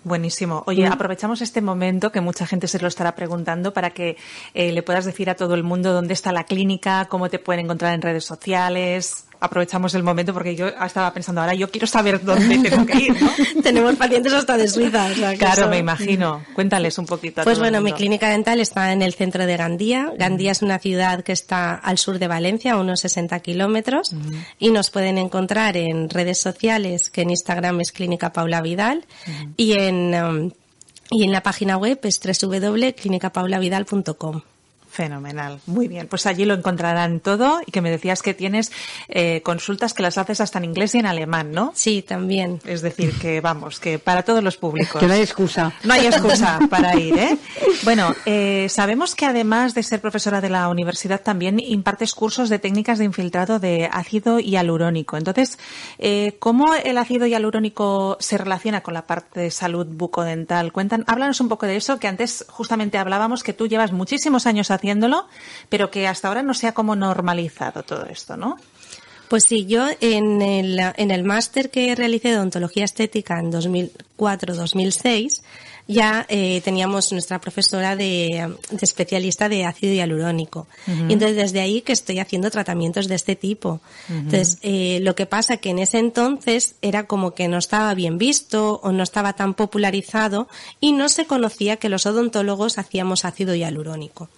[0.04, 0.62] Buenísimo.
[0.66, 0.92] Oye, mm.
[0.92, 4.16] aprovechamos este momento que mucha gente se lo estará preguntando para que
[4.54, 7.64] eh, le puedas decir a todo el mundo dónde está la clínica, cómo te pueden
[7.64, 12.22] encontrar en redes sociales aprovechamos el momento porque yo estaba pensando, ahora yo quiero saber
[12.22, 13.30] dónde tengo que ir, ¿no?
[13.62, 15.08] Tenemos pacientes hasta de Suiza.
[15.38, 16.44] claro, me imagino.
[16.54, 17.42] Cuéntales un poquito.
[17.44, 20.12] pues bueno, mi clínica dental está en el centro de Gandía.
[20.18, 24.14] Gandía es una ciudad que está al sur de Valencia, a unos 60 kilómetros,
[24.58, 29.04] y nos pueden encontrar en redes sociales, que en Instagram es Clínica Paula Vidal,
[29.56, 30.14] y en...
[30.14, 30.50] Um,
[31.08, 34.42] y en la página web es www.clinicapaullavidal.com.
[34.96, 36.06] Fenomenal, muy bien.
[36.08, 38.72] Pues allí lo encontrarán todo y que me decías que tienes
[39.08, 41.72] eh, consultas que las haces hasta en inglés y en alemán, ¿no?
[41.74, 42.62] Sí, también.
[42.64, 44.98] Es decir, que vamos, que para todos los públicos.
[44.98, 45.70] Que no hay excusa.
[45.84, 47.36] No hay excusa para ir, ¿eh?
[47.84, 52.58] Bueno, eh, sabemos que además de ser profesora de la universidad también impartes cursos de
[52.58, 55.18] técnicas de infiltrado de ácido hialurónico.
[55.18, 55.58] Entonces,
[55.98, 60.72] eh, ¿cómo el ácido hialurónico se relaciona con la parte de salud bucodental?
[60.72, 64.70] Cuentan, háblanos un poco de eso, que antes justamente hablábamos que tú llevas muchísimos años
[64.70, 65.26] haciendo haciéndolo,
[65.68, 68.56] pero que hasta ahora no se ha como normalizado todo esto, ¿no?
[69.28, 75.42] Pues sí, yo en el, en el máster que realicé de odontología estética en 2004-2006
[75.88, 80.66] ya eh, teníamos nuestra profesora de, especialista de ácido hialurónico.
[80.86, 83.80] Y entonces desde ahí que estoy haciendo tratamientos de este tipo.
[84.08, 88.18] Entonces, eh, lo que pasa que en ese entonces era como que no estaba bien
[88.18, 90.48] visto o no estaba tan popularizado
[90.80, 94.28] y no se conocía que los odontólogos hacíamos ácido hialurónico.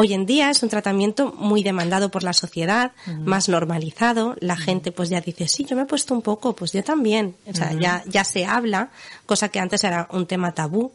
[0.00, 2.92] Hoy en día es un tratamiento muy demandado por la sociedad,
[3.24, 4.36] más normalizado.
[4.38, 7.34] La gente pues ya dice, sí, yo me he puesto un poco, pues yo también.
[7.48, 8.90] O sea, ya, ya se habla,
[9.26, 10.92] cosa que antes era un tema tabú.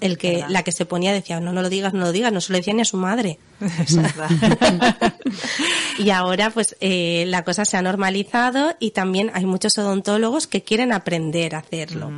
[0.00, 2.40] El que, la que se ponía decía, no, no lo digas, no lo digas, no
[2.40, 3.38] se lo decía ni a su madre.
[6.00, 10.62] y ahora pues eh, la cosa se ha normalizado y también hay muchos odontólogos que
[10.62, 12.10] quieren aprender a hacerlo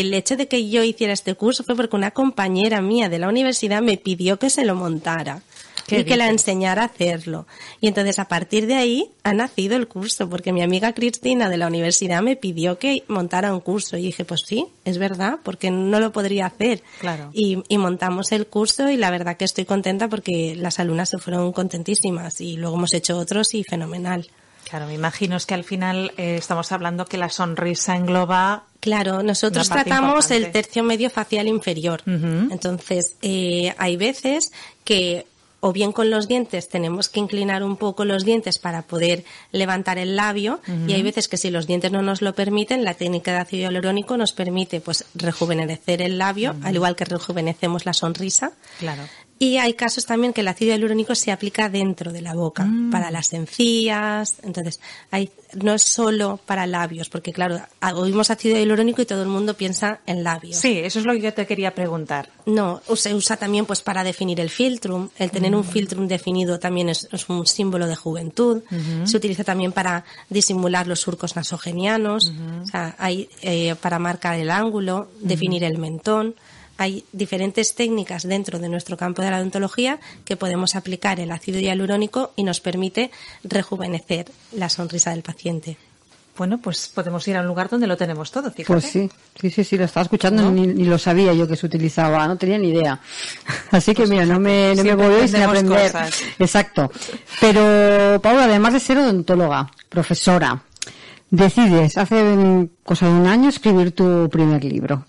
[0.00, 3.28] el hecho de que yo hiciera este curso fue porque una compañera mía de la
[3.28, 5.42] universidad me pidió que se lo montara.
[5.88, 7.46] y que la enseñara a hacerlo.
[7.80, 11.58] Y entonces a partir de ahí ha nacido el curso, porque mi amiga Cristina de
[11.58, 15.70] la universidad me pidió que montara un curso y dije, pues sí, es verdad, porque
[15.70, 16.82] no lo podría hacer.
[17.00, 17.30] Claro.
[17.34, 21.18] Y, y montamos el curso y la verdad que estoy contenta porque las alumnas se
[21.18, 24.30] fueron contentísimas y luego hemos hecho otros y fenomenal.
[24.72, 28.64] Claro, me imagino es que al final eh, estamos hablando que la sonrisa engloba.
[28.80, 32.02] Claro, nosotros tratamos el tercio medio facial inferior.
[32.06, 34.50] Entonces, eh, hay veces
[34.82, 35.26] que
[35.60, 39.96] o bien con los dientes tenemos que inclinar un poco los dientes para poder levantar
[39.96, 43.32] el labio y hay veces que si los dientes no nos lo permiten, la técnica
[43.32, 48.52] de ácido hialurónico nos permite pues rejuvenecer el labio, al igual que rejuvenecemos la sonrisa.
[48.80, 49.02] Claro.
[49.42, 53.10] Y hay casos también que el ácido hialurónico se aplica dentro de la boca, para
[53.10, 54.36] las encías.
[54.44, 54.78] Entonces,
[55.10, 57.60] hay, no es solo para labios, porque claro,
[57.96, 60.58] oímos ácido hialurónico y todo el mundo piensa en labios.
[60.58, 62.28] Sí, eso es lo que yo te quería preguntar.
[62.46, 65.08] No, se usa también pues para definir el filtrum.
[65.18, 68.62] El tener un filtrum definido también es, es un símbolo de juventud.
[69.02, 72.32] Se utiliza también para disimular los surcos nasogenianos.
[72.62, 76.36] O sea, hay eh, para marcar el ángulo, definir el mentón.
[76.78, 81.60] Hay diferentes técnicas dentro de nuestro campo de la odontología que podemos aplicar el ácido
[81.60, 83.10] hialurónico y nos permite
[83.44, 85.76] rejuvenecer la sonrisa del paciente.
[86.36, 88.66] Bueno, pues podemos ir a un lugar donde lo tenemos todo, fíjate.
[88.72, 91.66] Pues sí, sí, sí, sí, lo estaba escuchando, ni, ni lo sabía yo que se
[91.66, 92.98] utilizaba, no tenía ni idea.
[93.70, 95.92] Así que mira, no me, no me voy sin aprendemos aprender.
[95.92, 96.22] cosas.
[96.38, 96.90] Exacto.
[97.38, 100.62] Pero, Paula, además de ser odontóloga, profesora,
[101.32, 105.06] decides hace cosa de un año escribir tu primer libro.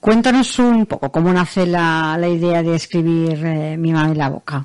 [0.00, 4.30] Cuéntanos un poco cómo nace la, la idea de escribir eh, Mi mamá en la
[4.30, 4.64] boca.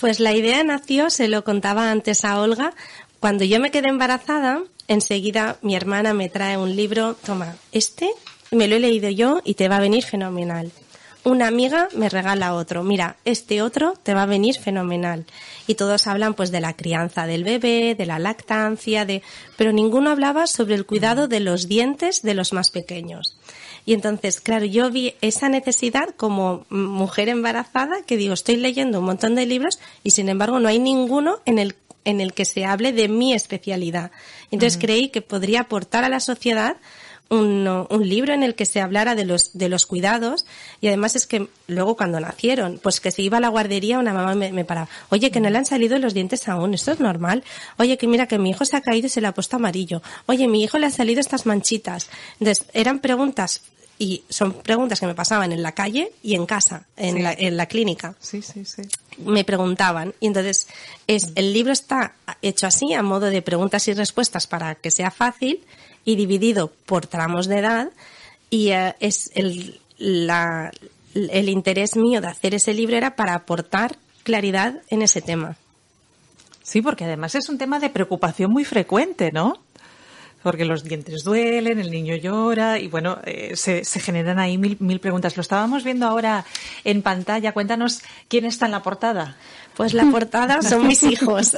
[0.00, 2.72] Pues la idea nació, se lo contaba antes a Olga,
[3.20, 8.10] cuando yo me quedé embarazada, enseguida mi hermana me trae un libro, toma, este
[8.50, 10.72] me lo he leído yo y te va a venir fenomenal.
[11.24, 15.24] Una amiga me regala otro, mira, este otro te va a venir fenomenal.
[15.68, 19.22] Y todos hablan pues de la crianza del bebé, de la lactancia, de,
[19.56, 23.36] pero ninguno hablaba sobre el cuidado de los dientes de los más pequeños.
[23.86, 29.06] Y entonces, claro, yo vi esa necesidad como mujer embarazada que digo, estoy leyendo un
[29.06, 32.64] montón de libros y sin embargo no hay ninguno en el en el que se
[32.64, 34.10] hable de mi especialidad.
[34.50, 36.76] Entonces creí que podría aportar a la sociedad
[37.32, 40.44] un, un, libro en el que se hablara de los, de los cuidados
[40.80, 44.12] y además es que luego cuando nacieron, pues que se iba a la guardería, una
[44.12, 47.00] mamá me, me paraba, oye, que no le han salido los dientes aún, esto es
[47.00, 47.42] normal,
[47.78, 50.02] oye, que mira que mi hijo se ha caído y se le ha puesto amarillo,
[50.26, 52.08] oye, mi hijo le han salido estas manchitas.
[52.38, 53.62] Entonces, eran preguntas
[53.98, 57.22] y son preguntas que me pasaban en la calle y en casa, en, Sí.
[57.22, 58.82] la, en la clínica Sí, sí, sí.
[59.18, 60.66] me preguntaban y entonces
[61.06, 65.10] es el libro está hecho así a modo de preguntas y respuestas para que sea
[65.12, 65.60] fácil
[66.04, 67.90] y dividido por tramos de edad
[68.50, 70.72] y eh, es el la,
[71.14, 75.56] el interés mío de hacer ese libro era para aportar claridad en ese tema.
[76.62, 79.58] Sí, porque además es un tema de preocupación muy frecuente, ¿no?
[80.42, 84.76] Porque los dientes duelen, el niño llora y bueno, eh, se, se generan ahí mil,
[84.80, 85.36] mil preguntas.
[85.36, 86.44] Lo estábamos viendo ahora
[86.84, 87.52] en pantalla.
[87.52, 89.36] Cuéntanos quién está en la portada.
[89.76, 91.56] Pues la portada son mis hijos.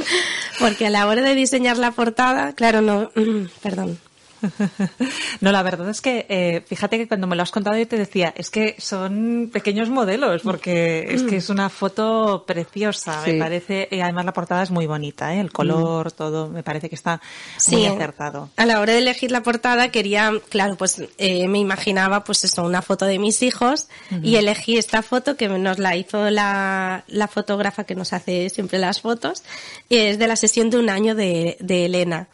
[0.58, 3.10] Porque a la hora de diseñar la portada, claro, no,
[3.62, 3.98] perdón.
[5.40, 7.96] No, la verdad es que eh, fíjate que cuando me lo has contado yo te
[7.96, 13.32] decía, es que son pequeños modelos, porque es que es una foto preciosa, Sí.
[13.32, 15.40] me parece, y además la portada es muy bonita, ¿eh?
[15.40, 17.20] el color, todo, me parece que está
[17.56, 18.50] Sí, muy acertado.
[18.56, 22.62] A la hora de elegir la portada quería, claro, pues eh, me imaginaba pues eso,
[22.64, 23.88] una foto de mis hijos
[24.22, 28.78] y elegí esta foto que nos la hizo la, la fotógrafa que nos hace siempre
[28.78, 29.42] las fotos
[29.88, 32.28] y es de la sesión de un año de, de Elena,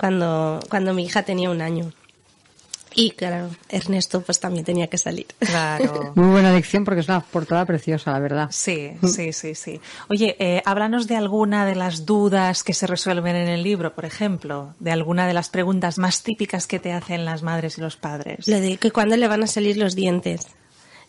[0.00, 1.92] cuando, cuando mi hija tenía un año.
[2.94, 5.26] Y claro, Ernesto pues también tenía que salir.
[5.38, 6.12] Claro.
[6.16, 8.48] Muy buena elección porque es una portada preciosa, la verdad.
[8.50, 9.80] Sí, sí, sí, sí.
[10.08, 14.06] Oye, eh, háblanos de alguna de las dudas que se resuelven en el libro, por
[14.06, 17.96] ejemplo, de alguna de las preguntas más típicas que te hacen las madres y los
[17.96, 18.48] padres.
[18.48, 20.48] Lo de que cuándo le van a salir los dientes.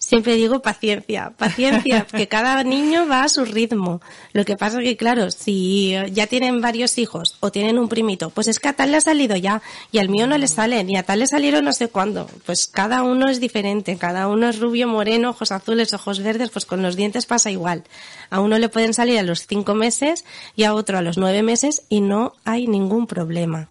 [0.02, 4.02] Siempre digo paciencia, paciencia, que cada niño va a su ritmo.
[4.34, 8.32] Lo que pasa es que, claro, si ya tienen varios hijos o tienen un primito,
[8.32, 9.62] pues es que a tal le ha salido ya
[9.92, 12.28] y al mío no le salen y a tal le salieron no sé cuándo.
[12.48, 16.66] Pues cada uno es diferente, cada uno es rubio, moreno, ojos azules, ojos verdes, pues
[16.66, 17.84] con los dientes pasa igual.
[18.32, 21.44] A uno le pueden salir a los cinco meses y a otro a los nueve
[21.44, 23.70] meses y no hay ningún problema.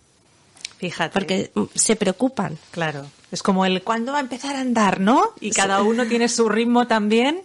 [0.78, 1.12] Fíjate.
[1.12, 2.56] Porque mm, se preocupan.
[2.70, 3.04] Claro.
[3.32, 5.32] Es como el cuándo va a empezar a andar, ¿no?
[5.40, 7.42] Y cada uno tiene su ritmo también.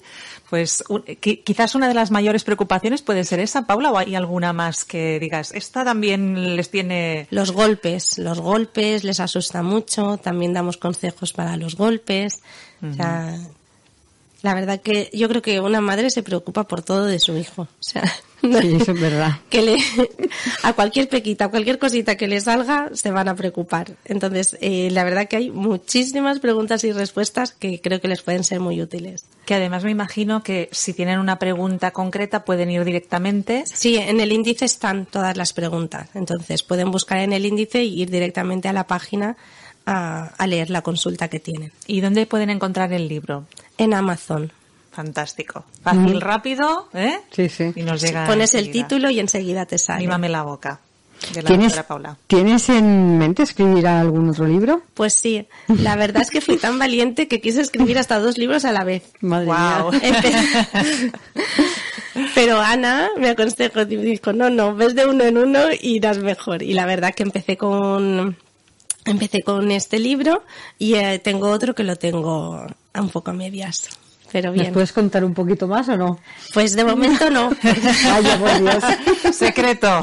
[0.49, 4.53] Pues un- quizás una de las mayores preocupaciones puede ser esa, Paula, o hay alguna
[4.53, 7.27] más que digas, esta también les tiene.
[7.31, 12.41] Los golpes, los golpes les asusta mucho, también damos consejos para los golpes.
[12.87, 13.37] O sea,
[14.43, 17.63] La verdad que yo creo que una madre se preocupa por todo de su hijo.
[17.63, 18.03] O sea,
[18.61, 19.39] Sí, eso es verdad.
[19.49, 19.77] que le,
[20.63, 23.95] a cualquier pequita, a cualquier cosita que le salga, se van a preocupar.
[24.05, 28.43] Entonces, eh, la verdad que hay muchísimas preguntas y respuestas que creo que les pueden
[28.43, 29.25] ser muy útiles.
[29.45, 33.63] Que además me imagino que si tienen una pregunta concreta pueden ir directamente.
[33.65, 36.09] Sí, en el índice están todas las preguntas.
[36.13, 39.37] Entonces, pueden buscar en el índice y ir directamente a la página
[39.85, 41.71] a, a leer la consulta que tienen.
[41.85, 43.45] ¿Y dónde pueden encontrar el libro?
[43.77, 44.51] En Amazon.
[44.95, 45.65] Fantástico.
[45.83, 47.19] Fácil, rápido, ¿eh?
[47.29, 47.73] Sí, sí.
[47.75, 48.25] Y nos llega.
[48.25, 49.99] pones el título y enseguida te sale.
[49.99, 50.79] Mímame la boca.
[51.33, 52.17] De la ¿Tienes, Paula.
[52.27, 54.83] ¿Tienes en mente escribir algún otro libro?
[54.93, 58.63] Pues sí, la verdad es que fui tan valiente que quise escribir hasta dos libros
[58.63, 59.03] a la vez.
[59.19, 59.91] Madre Guau.
[59.91, 61.11] mía.
[62.33, 65.95] Pero Ana me aconsejó y me dijo, no, no, ves de uno en uno y
[65.95, 66.63] irás mejor.
[66.63, 68.37] Y la verdad que empecé con,
[69.03, 70.43] empecé con este libro
[70.79, 73.89] y eh, tengo otro que lo tengo un poco a medias.
[74.35, 74.73] Pero ¿Nos bien.
[74.73, 76.19] puedes contar un poquito más o no?
[76.53, 77.51] Pues de momento no.
[77.63, 78.83] Vaya, por Dios.
[79.33, 80.01] Secreto.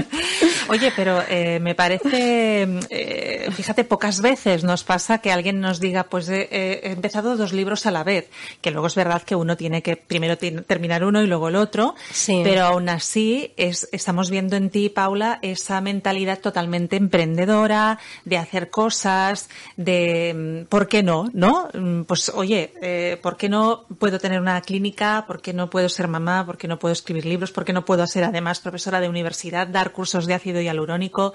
[0.70, 6.04] Oye, pero eh, me parece, eh, fíjate, pocas veces nos pasa que alguien nos diga,
[6.04, 8.30] pues eh, eh, he empezado dos libros a la vez,
[8.62, 11.94] que luego es verdad que uno tiene que primero terminar uno y luego el otro,
[12.10, 12.40] Sí.
[12.44, 18.70] pero aún así es, estamos viendo en ti, Paula, esa mentalidad totalmente emprendedora, de hacer
[18.70, 21.28] cosas, de, mm, ¿por qué no?
[21.34, 21.68] ¿No?
[21.74, 23.57] Mm, Pues oye, eh, ¿por qué no
[23.98, 25.24] puedo tener una clínica?
[25.26, 26.44] ¿Por qué no puedo ser mamá?
[26.44, 27.52] ¿Por qué no puedo escribir libros?
[27.52, 31.32] ¿Por qué no puedo ser además profesora de universidad, dar cursos de ácido hialurónico?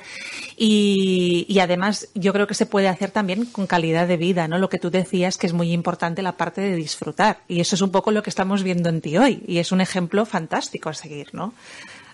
[0.58, 4.58] Y, y además yo creo que se puede hacer también con calidad de vida, ¿no?
[4.58, 7.40] Lo que tú decías que es muy importante la parte de disfrutar.
[7.48, 9.44] Y eso es un poco lo que estamos viendo en ti hoy.
[9.48, 11.54] Y es un ejemplo fantástico a seguir, ¿no?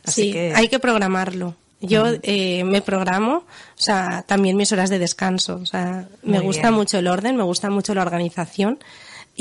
[0.05, 0.53] Así sí, que...
[0.55, 1.55] hay que programarlo.
[1.81, 5.59] Yo eh, me programo, o sea, también mis horas de descanso.
[5.61, 6.73] O sea, me Muy gusta bien.
[6.73, 8.79] mucho el orden, me gusta mucho la organización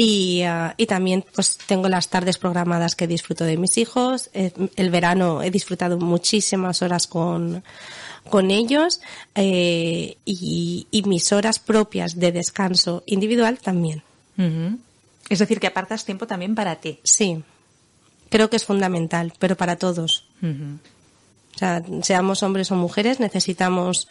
[0.01, 4.31] y, ah, y también pues tengo las tardes programadas que disfruto de mis hijos.
[4.33, 7.65] Eh, el verano he disfrutado muchísimas horas con,
[8.31, 9.01] con ellos
[9.35, 14.05] eh, y, y mis horas propias de descanso individual también.
[14.39, 14.79] Ujú.
[15.29, 17.01] Es decir, que apartas tiempo también para ti.
[17.03, 17.43] Sí,
[18.31, 20.27] creo que es fundamental, pero para todos.
[20.41, 20.79] Ujú.
[21.57, 24.07] O sea, seamos hombres o mujeres, necesitamos,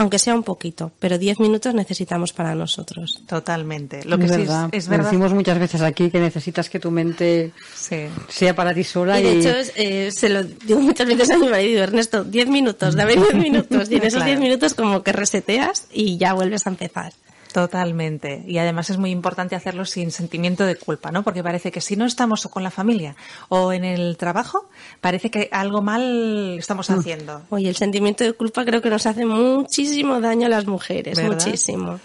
[0.00, 3.22] aunque sea un poquito, pero 10 minutos necesitamos para nosotros.
[3.28, 4.02] Totalmente.
[4.04, 4.68] Lo que es sí verdad.
[4.72, 5.04] es, es Lo verdad.
[5.04, 8.06] decimos muchas veces aquí que necesitas que tu mente Sí.
[8.28, 11.30] sea para ti sola Y y, de hecho, es- eh, se lo digo muchas veces
[11.30, 13.90] a mi marido, Ernesto, 10 minutos, dame 10 minutos.
[13.90, 14.26] Y en esos Claro.
[14.26, 17.12] 10 minutos como que reseteas y ya vuelves a empezar.
[17.52, 18.44] Totalmente.
[18.46, 21.22] Y además es muy importante hacerlo sin sentimiento de culpa, ¿no?
[21.22, 23.16] Porque parece que si no estamos o con la familia
[23.48, 24.68] o en el trabajo,
[25.00, 27.42] parece que algo mal estamos haciendo.
[27.50, 31.32] Oye, el sentimiento de culpa creo que nos hace muchísimo daño a las mujeres, ¿Verdad?
[31.32, 32.00] muchísimo.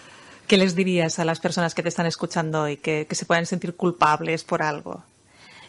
[0.48, 3.46] ¿Qué les dirías a las personas que te están escuchando hoy que, que se puedan
[3.46, 5.04] sentir culpables por algo?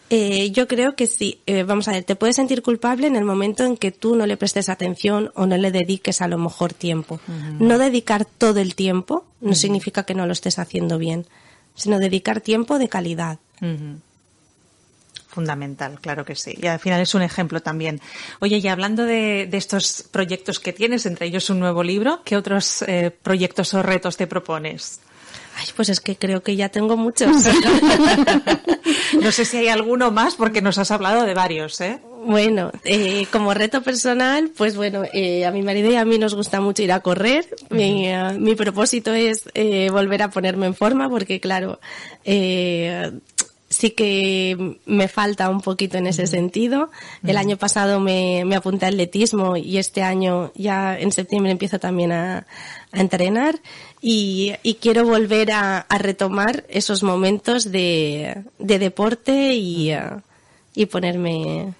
[0.08, 1.40] Eh, yo creo que sí.
[1.46, 4.26] Eh, vamos a ver, te puedes sentir culpable en el momento en que tú no
[4.26, 7.20] le prestes atención o no le dediques a lo mejor tiempo.
[7.58, 11.26] No dedicar todo el tiempo no significa que no lo estés haciendo bien,
[11.74, 13.38] sino dedicar tiempo de calidad.
[15.28, 16.54] Fundamental, claro que sí.
[16.56, 18.00] Y al final es un ejemplo también.
[18.38, 22.36] Oye, y hablando de, de estos proyectos que tienes, entre ellos un nuevo libro, ¿qué
[22.36, 25.00] otros eh, proyectos o retos te propones?
[25.58, 27.30] Ay, pues es que creo que ya tengo muchos.
[29.20, 32.00] No sé si hay alguno más porque nos has hablado de varios, ¿eh?
[32.24, 36.34] Bueno, eh, como reto personal, pues bueno, eh, a mi marido y a mí nos
[36.34, 37.46] gusta mucho ir a correr.
[37.70, 41.80] Mi, eh, mi propósito es eh, volver a ponerme en forma porque, claro,
[42.24, 43.12] eh,
[43.68, 46.90] sí que me falta un poquito en ese sentido.
[47.24, 51.78] El año pasado me, me apunté al atletismo y este año ya en septiembre empiezo
[51.78, 52.46] también a,
[52.92, 53.60] a entrenar
[54.08, 60.00] y, y quiero volver a, a retomar esos momentos de, de deporte y, eh,
[60.76, 61.72] y ponerme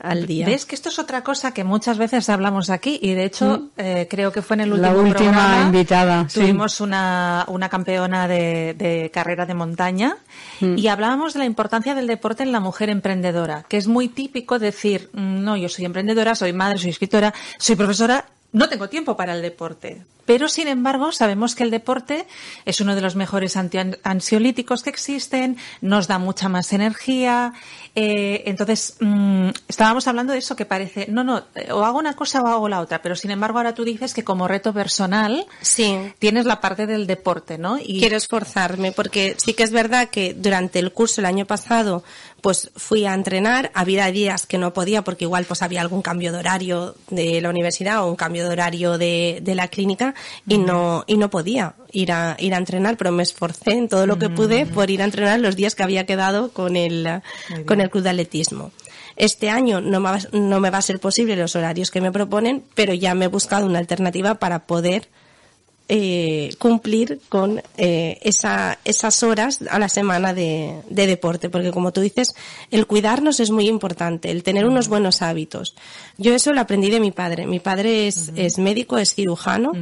[0.00, 0.46] al día.
[0.46, 2.98] ¿Ves que esto es otra cosa que muchas veces hablamos aquí?
[3.02, 5.62] Y de hecho, eh, creo que fue en el La último última programa.
[5.66, 6.40] invitada, sí.
[6.40, 10.16] Tuvimos una, una campeona de, de carrera de montaña
[10.60, 10.76] Mm.
[10.76, 14.58] y hablábamos de la importancia del deporte en la mujer emprendedora, que es muy típico
[14.58, 19.16] decir, "Mm, no, yo soy emprendedora, soy madre, soy escritora, soy profesora, no tengo tiempo
[19.16, 20.02] para el deporte.
[20.24, 22.26] Pero, sin embargo, sabemos que el deporte
[22.66, 27.52] es uno de los mejores anti-ansiolíticos que existen, nos da mucha más energía.
[27.94, 32.14] eh, entonces, mm, estábamos hablando de eso que parece, no, no, eh, o hago una
[32.14, 33.00] cosa o hago la otra.
[33.02, 36.12] Pero, sin embargo, ahora tú dices que como reto personal Sí.
[36.20, 37.78] tienes la parte del deporte, ¿no?
[37.78, 42.04] Y Quiero esforzarme porque sí que es verdad que durante el curso el año pasado
[42.40, 46.32] pues fui a entrenar, había días que no podía porque igual pues había algún cambio
[46.32, 50.14] de horario de la universidad o un cambio de horario de, de la clínica
[50.46, 54.06] y no, y no podía ir a, ir a entrenar, pero me esforcé en todo
[54.06, 57.22] lo que pude por ir a entrenar los días que había quedado con el,
[57.66, 58.70] con el club de atletismo.
[59.16, 62.12] Este año no me, va, no me va a ser posible los horarios que me
[62.12, 65.08] proponen, pero ya me he buscado una alternativa para poder
[65.90, 71.92] eh, cumplir con eh, esa, esas horas a la semana de, de, deporte, porque como
[71.92, 72.34] tú dices,
[72.70, 75.74] el cuidarnos es muy importante, el tener unos buenos hábitos.
[76.18, 77.46] Yo eso lo aprendí de mi padre.
[77.46, 79.72] Mi padre es, es médico, es cirujano,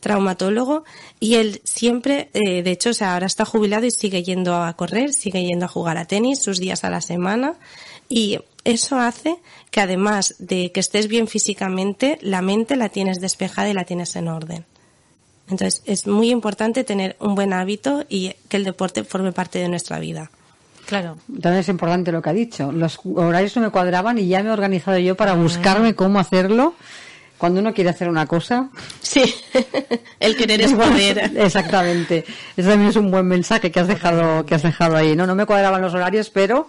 [0.00, 0.84] traumatólogo,
[1.18, 4.74] y él siempre, eh, de hecho, o sea, ahora está jubilado y sigue yendo a
[4.74, 7.54] correr, sigue yendo a jugar a tenis sus días a la semana,
[8.08, 9.36] y eso hace
[9.70, 14.14] que además de que estés bien físicamente, la mente la tienes despejada y la tienes
[14.16, 14.66] en orden.
[15.48, 19.68] Entonces, es muy importante tener un buen hábito y que el deporte forme parte de
[19.68, 20.30] nuestra vida.
[20.86, 21.16] Claro.
[21.28, 22.70] Entonces es importante lo que ha dicho.
[22.72, 26.74] Los horarios no me cuadraban y ya me he organizado yo para buscarme cómo hacerlo.
[27.38, 28.70] Cuando uno quiere hacer una cosa.
[29.00, 29.22] Sí,
[30.20, 31.32] el querer es poder.
[31.36, 32.24] Exactamente.
[32.56, 35.16] Eso también es un buen mensaje que has dejado, que has dejado ahí.
[35.16, 36.68] No, no me cuadraban los horarios, pero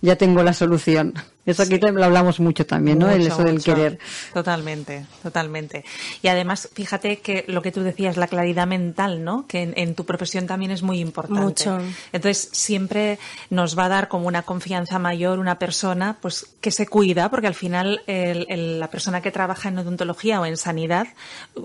[0.00, 1.14] ya tengo la solución.
[1.50, 3.06] Eso aquí lo hablamos mucho también, ¿no?
[3.06, 3.74] Mucho, el eso del mucho.
[3.74, 3.98] querer.
[4.32, 5.84] Totalmente, totalmente.
[6.22, 9.46] Y además, fíjate que lo que tú decías, la claridad mental, ¿no?
[9.46, 11.40] Que en, en tu profesión también es muy importante.
[11.42, 11.78] Mucho.
[12.12, 13.18] Entonces, siempre
[13.50, 17.46] nos va a dar como una confianza mayor una persona, pues, que se cuida, porque
[17.46, 21.08] al final el, el, la persona que trabaja en odontología o en sanidad,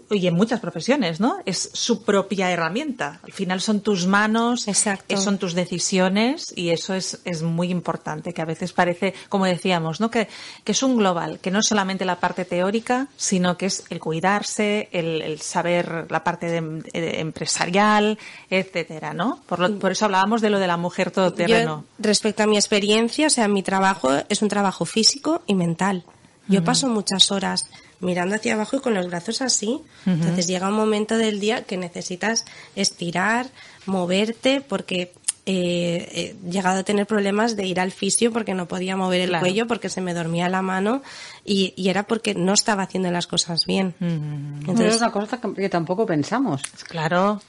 [0.09, 1.37] y en muchas profesiones, ¿no?
[1.45, 3.19] Es su propia herramienta.
[3.23, 5.17] Al final son tus manos, Exacto.
[5.17, 9.74] son tus decisiones, y eso es, es muy importante, que a veces parece, como decía,
[9.99, 10.09] ¿no?
[10.09, 10.27] Que,
[10.63, 13.99] que, es un global, que no es solamente la parte teórica, sino que es el
[13.99, 18.17] cuidarse, el, el saber la parte de, de empresarial,
[18.49, 19.41] etcétera, ¿no?
[19.45, 21.85] Por, lo, por, eso hablábamos de lo de la mujer todoterreno.
[21.97, 26.03] Yo, respecto a mi experiencia, o sea, mi trabajo es un trabajo físico y mental.
[26.47, 26.65] Yo uh -huh.
[26.65, 27.65] paso muchas horas
[27.99, 29.67] mirando hacia abajo y con los brazos así.
[29.67, 30.13] Uh -huh.
[30.13, 32.45] Entonces llega un momento del día que necesitas
[32.75, 33.47] estirar,
[33.85, 35.13] moverte, porque
[35.47, 39.29] eh, he llegado a tener problemas de ir al fisio porque no podía mover el
[39.29, 39.41] Claro.
[39.43, 41.01] cuello porque se me dormía la mano
[41.43, 43.93] y, y era porque no estaba haciendo las cosas bien.
[43.99, 46.61] Entonces, es una cosa que, que tampoco pensamos.
[46.87, 47.41] Claro,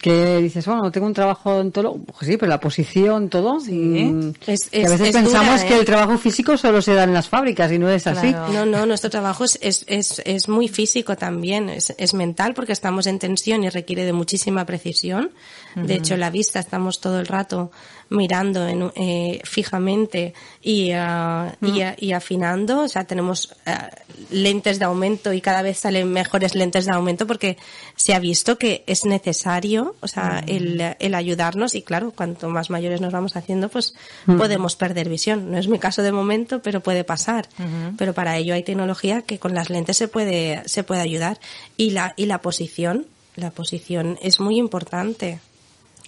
[0.00, 3.56] Que dices, bueno, tengo un trabajo en todo, pues sí, pero la posición, todo.
[3.60, 5.78] mm, Es- que a es- veces es pensamos dura, que ¿eh?
[5.80, 8.28] el trabajo físico solo se da en las fábricas y no es así.
[8.30, 8.52] Claro.
[8.52, 12.72] No, no, nuestro trabajo es, es, es, es muy físico también, es, es mental porque
[12.72, 15.30] estamos en tensión y requiere de muchísima precisión.
[15.74, 17.70] De hecho, la vista estamos todo el rato
[18.08, 22.80] mirando en, eh, fijamente y, ah, y, ah, y afinando.
[22.80, 23.90] O sea, tenemos ah,
[24.30, 27.56] lentes de aumento y cada vez salen mejores lentes de aumento porque
[27.96, 32.70] se ha visto que es necesario, o sea, el, el ayudarnos y claro, cuanto más
[32.70, 33.94] mayores nos vamos haciendo, pues
[34.26, 35.50] podemos perder visión.
[35.50, 37.48] No es mi caso de momento, pero puede pasar.
[37.96, 41.38] Pero para ello hay tecnología que con las lentes se puede, se puede ayudar.
[41.76, 45.40] Y la, y la posición, la posición es muy importante.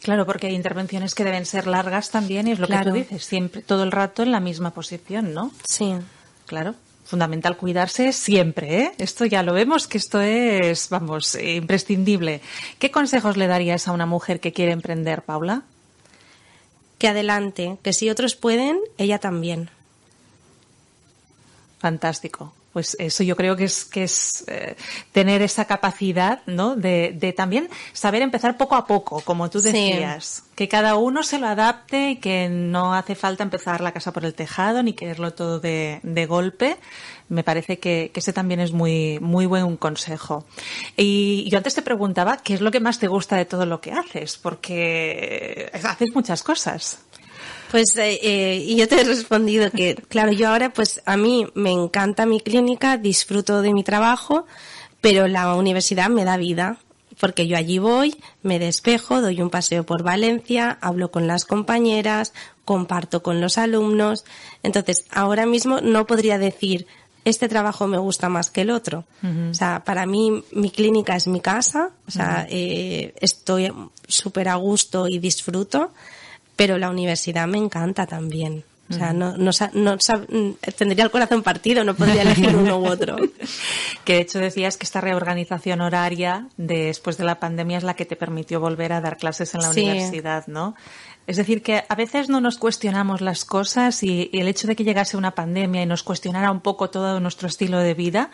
[0.03, 2.85] Claro, porque hay intervenciones que deben ser largas también y es lo Claro.
[2.85, 5.51] que tú dices, siempre, todo el rato en la misma posición, ¿no?
[5.69, 5.95] Sí.
[6.47, 6.75] Claro.
[7.05, 8.93] Fundamental cuidarse siempre, ¿eh?
[8.99, 12.43] Esto ya lo vemos que esto es, vamos, eh, imprescindible.
[12.79, 15.63] ¿Qué consejos le darías a una mujer que quiere emprender, Paula?
[16.99, 19.71] Que adelante, que si otros pueden, ella también.
[21.79, 22.53] Fantástico.
[22.73, 24.77] Pues eso yo creo que es que es eh,
[25.13, 26.77] tener esa capacidad, ¿no?
[26.77, 29.73] De, de, también saber empezar poco a poco, como tú Sí.
[29.73, 34.13] decías, que cada uno se lo adapte y que no hace falta empezar la casa
[34.13, 36.77] por el tejado ni quererlo todo de, de golpe.
[37.31, 40.45] Me parece que, que, ese también es muy muy buen consejo.
[40.97, 43.81] Y yo antes te preguntaba qué es lo que más te gusta de todo lo
[43.81, 46.99] que haces, porque haces muchas cosas.
[47.71, 51.47] Pues eh, eh, y yo te he respondido que, claro, yo ahora pues a mí
[51.55, 54.47] me encanta mi clínica, disfruto de mi trabajo,
[55.01, 56.79] pero la universidad me da vida,
[57.21, 62.33] porque yo allí voy, me despejo, doy un paseo por Valencia, hablo con las compañeras,
[62.65, 64.25] comparto con los alumnos.
[64.63, 66.87] Entonces, ahora mismo no podría decir,
[67.25, 69.05] este trabajo me gusta más que el otro.
[69.23, 69.51] Uh -huh.
[69.51, 72.55] O sea, para mí mi clínica es mi casa, o sea, uh -huh.
[72.55, 73.73] eh, estoy
[74.07, 75.91] súper a gusto y disfruto
[76.59, 78.65] pero la universidad me encanta también.
[78.91, 79.99] O sea, no, no, no,
[80.77, 83.17] tendría el corazón partido, no podría elegir uno u otro.
[84.05, 88.07] que de hecho decías que esta reorganización horaria después de la pandemia es la que
[88.07, 89.83] te permitió volver a dar clases en la sí.
[89.83, 90.75] universidad, ¿no?
[91.29, 94.75] Es decir, que a veces no nos cuestionamos las cosas y, y, el hecho de
[94.75, 98.31] que llegase una pandemia y nos cuestionara un poco todo nuestro estilo de vida,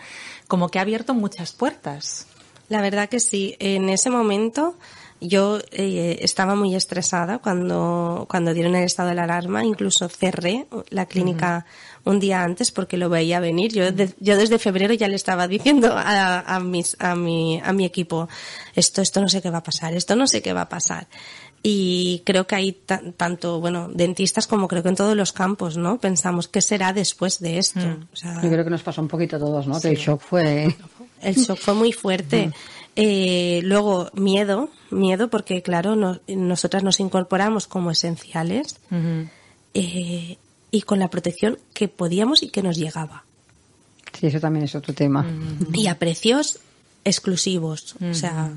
[0.48, 2.28] como que ha abierto muchas puertas.
[2.68, 3.56] La verdad que sí.
[3.58, 4.78] En ese momento
[5.26, 10.66] yo eh, estaba muy estresada cuando, cuando dieron el estado de la alarma, incluso cerré
[10.90, 11.66] la clínica
[12.04, 13.72] un día antes porque lo veía venir.
[13.72, 13.84] Yo,
[14.20, 18.28] yo desde febrero ya le estaba diciendo a, a, mis, a, mi, a mi equipo,
[18.74, 21.06] esto, esto no sé qué va a pasar, esto no sé qué va a pasar.
[21.66, 22.72] Y creo que hay
[23.16, 25.98] tanto, bueno, dentistas como creo que en todos los campos, ¿no?
[25.98, 27.80] Pensamos, ¿qué será después de esto?
[27.80, 28.08] Mm.
[28.12, 29.80] O sea, Yo creo que nos pasó un poquito a todos, ¿no?
[29.80, 30.76] Que el shock fue...
[31.22, 32.48] El shock fue muy fuerte.
[32.48, 32.52] Mm.
[32.96, 38.78] Eh, luego, miedo, miedo porque, claro, no, nosotras nos incorporamos como esenciales
[39.74, 40.38] eh,
[40.70, 43.24] y con la protección que podíamos y que nos llegaba.
[44.18, 45.26] Sí, eso también es otro tema.
[45.72, 46.60] Y a precios
[47.04, 47.96] exclusivos.
[48.00, 48.52] O sea,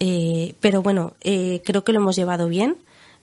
[0.00, 2.76] eh, pero bueno, eh, creo que lo hemos llevado bien.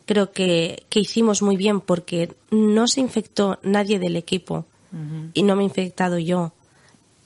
[0.05, 4.65] Creo que, que, hicimos muy bien porque no se infectó nadie del equipo
[5.35, 6.51] y no me he infectado yo.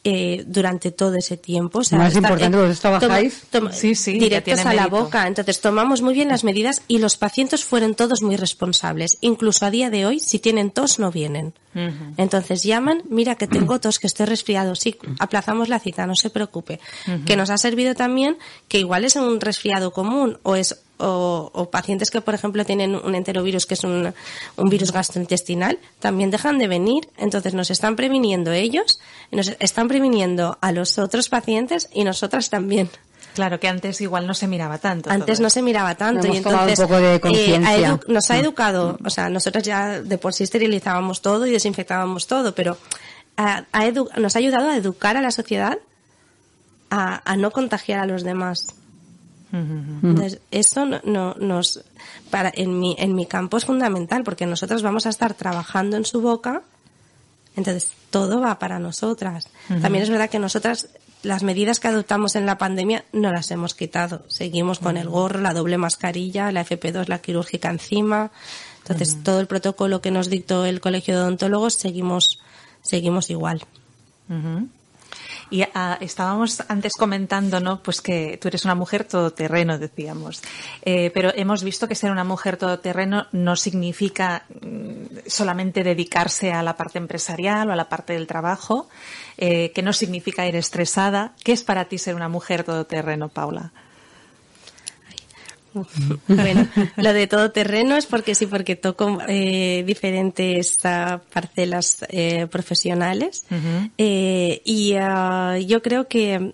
[0.06, 1.80] Eh, durante todo ese tiempo.
[1.80, 5.26] O sea, Más importante, vosotros trabajáis sí, sí, directos a la boca.
[5.28, 9.18] Entonces tomamos muy bien las medidas y los pacientes fueron todos muy responsables.
[9.22, 11.54] Incluso a día de hoy, si tienen tos, no vienen.
[12.18, 14.76] Entonces llaman, mira que tengo tos, que estoy resfriado.
[14.76, 16.82] Sí, aplazamos la cita, no se preocupe.
[17.26, 18.38] Que nos ha servido también
[18.68, 23.16] que igual es un resfriado común o es o, pacientes que, por ejemplo, tienen un
[23.16, 24.14] enterovirus que es un,
[24.56, 27.10] un, virus gastrointestinal, también dejan de venir.
[27.18, 29.00] Entonces nos están previniendo ellos,
[29.34, 32.90] nos están previniendo a los otros pacientes y nosotras también.
[33.34, 35.10] Claro, que antes igual no se miraba tanto.
[35.10, 39.10] Antes no se miraba tanto y entonces un poco de eh, nos ha educado, o
[39.10, 42.78] sea, nosotros ya de por sí esterilizábamos todo y desinfectábamos todo, pero
[44.18, 45.80] nos ha ayudado a educar a la sociedad
[46.92, 48.76] a, a no contagiar a los demás.
[49.52, 51.84] Entonces, eso no, nos,
[52.32, 56.06] para, en mi, en mi campo es fundamental porque nosotros vamos a estar trabajando en
[56.06, 56.64] su boca,
[57.56, 59.48] entonces todo va para nosotras.
[59.82, 60.90] También es verdad que nosotras
[61.24, 64.24] las medidas que adoptamos en la pandemia no las hemos quitado.
[64.28, 68.32] Seguimos con el gorro, la doble mascarilla, la FP2, la quirúrgica encima.
[68.80, 72.42] Entonces, todo el protocolo que nos dictó el Colegio de Odontólogos seguimos,
[72.82, 73.64] seguimos igual.
[75.54, 77.84] Y ah, estábamos antes comentando, ¿no?
[77.84, 80.42] Pues que tú eres una mujer todoterreno, decíamos.
[80.82, 86.64] Eh, pero hemos visto que ser una mujer todoterreno no significa mm, solamente dedicarse a
[86.64, 88.90] la parte empresarial o a la parte del trabajo,
[89.38, 91.34] eh, que no significa ir estresada.
[91.44, 93.74] ¿Qué es para ti ser una mujer todoterreno, Paula?
[96.28, 96.68] Bueno,
[96.98, 103.46] lo de todo terreno es porque sí, porque toco eh, diferentes uh, parcelas eh, profesionales
[103.98, 106.54] eh, y uh, yo creo que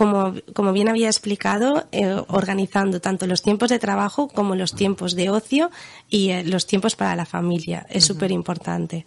[0.00, 5.14] como, como bien había explicado, eh, organizando tanto los tiempos de trabajo como los tiempos
[5.14, 5.70] de ocio
[6.08, 7.86] y eh, los tiempos para la familia.
[7.90, 9.04] Es súper importante.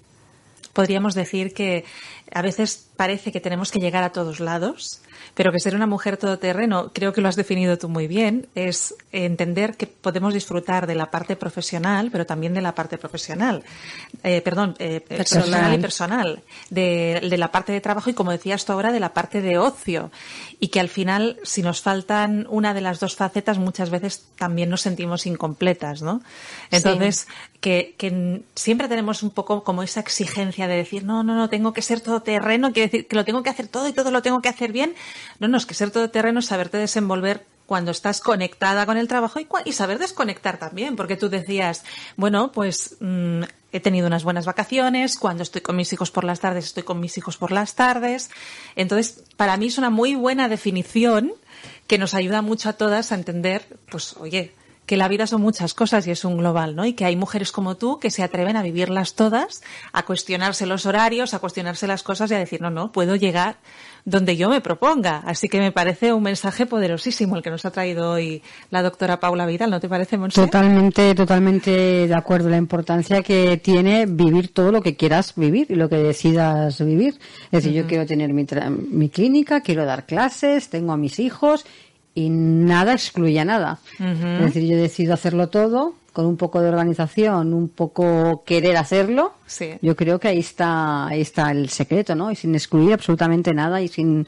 [0.73, 1.85] Podríamos decir que
[2.31, 5.01] a veces parece que tenemos que llegar a todos lados
[5.33, 8.95] pero que ser una mujer todoterreno, creo que lo has definido tú muy bien, es
[9.11, 13.63] entender que podemos disfrutar de la parte profesional, pero también de la parte profesional.
[14.23, 15.73] Eh, perdón, eh, personal.
[15.73, 16.43] y personal.
[16.69, 19.57] De, de, la parte de trabajo y, como decías tú ahora, de la parte de
[19.57, 20.11] ocio.
[20.59, 24.69] Y que al final, si nos faltan una de las dos facetas, muchas veces también
[24.69, 26.21] nos sentimos incompletas, ¿no?
[26.73, 27.27] Entonces,
[27.61, 31.73] que, que siempre tenemos un poco como esa exigencia de decir, no, no, no, tengo
[31.73, 34.41] que ser todoterreno, quiere decir que lo tengo que hacer todo y todo lo tengo
[34.41, 34.95] que hacer bien,
[35.39, 39.39] no, no, es que ser todoterreno es saberte desenvolver cuando estás conectada con el trabajo
[39.65, 41.83] y, saber desconectar también, porque tú decías,
[42.17, 46.39] bueno, pues mm, he tenido unas buenas vacaciones, cuando estoy con mis hijos por las
[46.39, 48.29] tardes, estoy con mis hijos por las tardes.
[48.75, 51.33] Entonces, para mí es una muy buena definición
[51.87, 54.53] que nos ayuda mucho a todas a entender, pues, oye,
[54.85, 56.85] que la vida son muchas cosas y es un global, ¿no?
[56.85, 59.63] Y que hay mujeres como tú que se atreven a vivirlas todas,
[59.93, 63.57] a cuestionarse los horarios, a cuestionarse las cosas y a decir, no, no, puedo llegar
[64.05, 65.23] donde yo me proponga.
[65.25, 69.19] Así que me parece un mensaje poderosísimo el que nos ha traído hoy la doctora
[69.19, 70.41] Paula Vidal, ¿no te parece, Monse?
[70.41, 71.71] Totalmente, totalmente
[72.07, 72.49] de acuerdo.
[72.49, 77.19] La importancia que tiene vivir todo lo que quieras vivir y lo que decidas vivir.
[77.45, 78.45] Es decir, yo quiero tener mi,
[78.91, 81.65] mi clínica, quiero dar clases, tengo a mis hijos
[82.15, 83.79] y nada excluye a nada.
[83.99, 89.33] Es decir, yo decido hacerlo todo con un poco de organización, un poco querer hacerlo.
[89.81, 92.31] Yo creo que ahí está, ahí está el secreto, ¿no?
[92.31, 94.27] Y sin excluir absolutamente nada y sin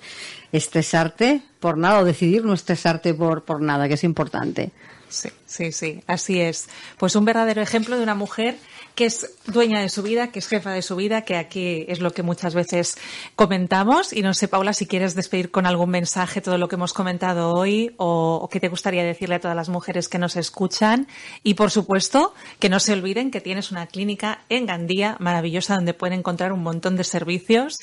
[0.52, 4.72] estresarte por nada o decidir no estresarte por, por nada, que es importante.
[5.10, 6.68] Sí, sí, sí, así es.
[6.98, 8.58] Pues un verdadero ejemplo de una mujer
[8.96, 12.00] que es dueña de su vida, que es jefa de su vida, que aquí es
[12.00, 12.98] lo que muchas veces
[13.36, 14.14] comentamos.
[14.14, 17.54] Y no sé, Paula, si quieres despedir con algún mensaje todo lo que hemos comentado
[17.54, 21.08] hoy o, qué te gustaría decirle a todas las mujeres que nos escuchan.
[21.44, 25.94] Y por supuesto, que no se olviden que tienes una clínica en Gandía maravillosa donde
[25.94, 27.80] pueden encontrar un montón de servicios,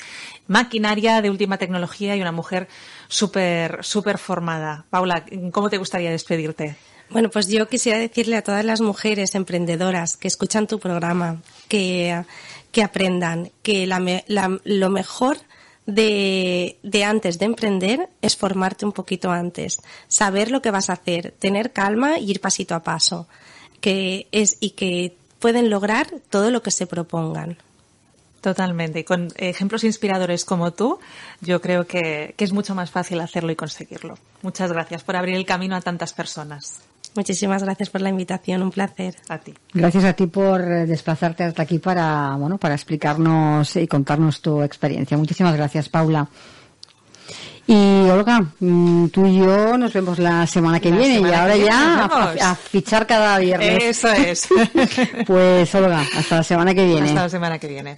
[0.47, 2.67] maquinaria de última tecnología y una mujer
[3.07, 4.85] súper, súper formada.
[4.89, 6.75] Paula, ¿cómo te gustaría despedirte?
[7.13, 12.25] Bueno, pues yo quisiera decirle a todas las mujeres emprendedoras que escuchan tu programa que,
[12.71, 15.37] que aprendan que lo mejor
[15.85, 20.93] de, de, antes de emprender es formarte un poquito antes, saber lo que vas a
[20.93, 23.27] hacer, tener calma y ir pasito a paso,
[23.79, 27.57] que es y que pueden lograr todo lo que se propongan.
[28.41, 29.01] Totalmente.
[29.01, 30.99] Y con ejemplos inspiradores como tú,
[31.41, 34.17] yo creo que, que es mucho más fácil hacerlo y conseguirlo.
[34.41, 36.81] Muchas gracias por abrir el camino a tantas personas.
[37.15, 39.15] Muchísimas gracias por la invitación, un placer.
[39.29, 39.53] A ti.
[39.73, 44.61] Gracias a ti por eh, desplazarte hasta aquí para, bueno, para explicarnos y contarnos tu
[44.63, 45.17] experiencia.
[45.17, 46.27] Muchísimas gracias, Paula.
[47.65, 52.05] Y Olga, mm, tú y yo nos vemos la semana que viene y ahora ya
[52.05, 53.83] a, fichar cada viernes.
[53.83, 54.47] Eso es.
[55.27, 57.07] pues Olga, hasta la semana que viene.
[57.07, 57.97] Hasta la semana que viene.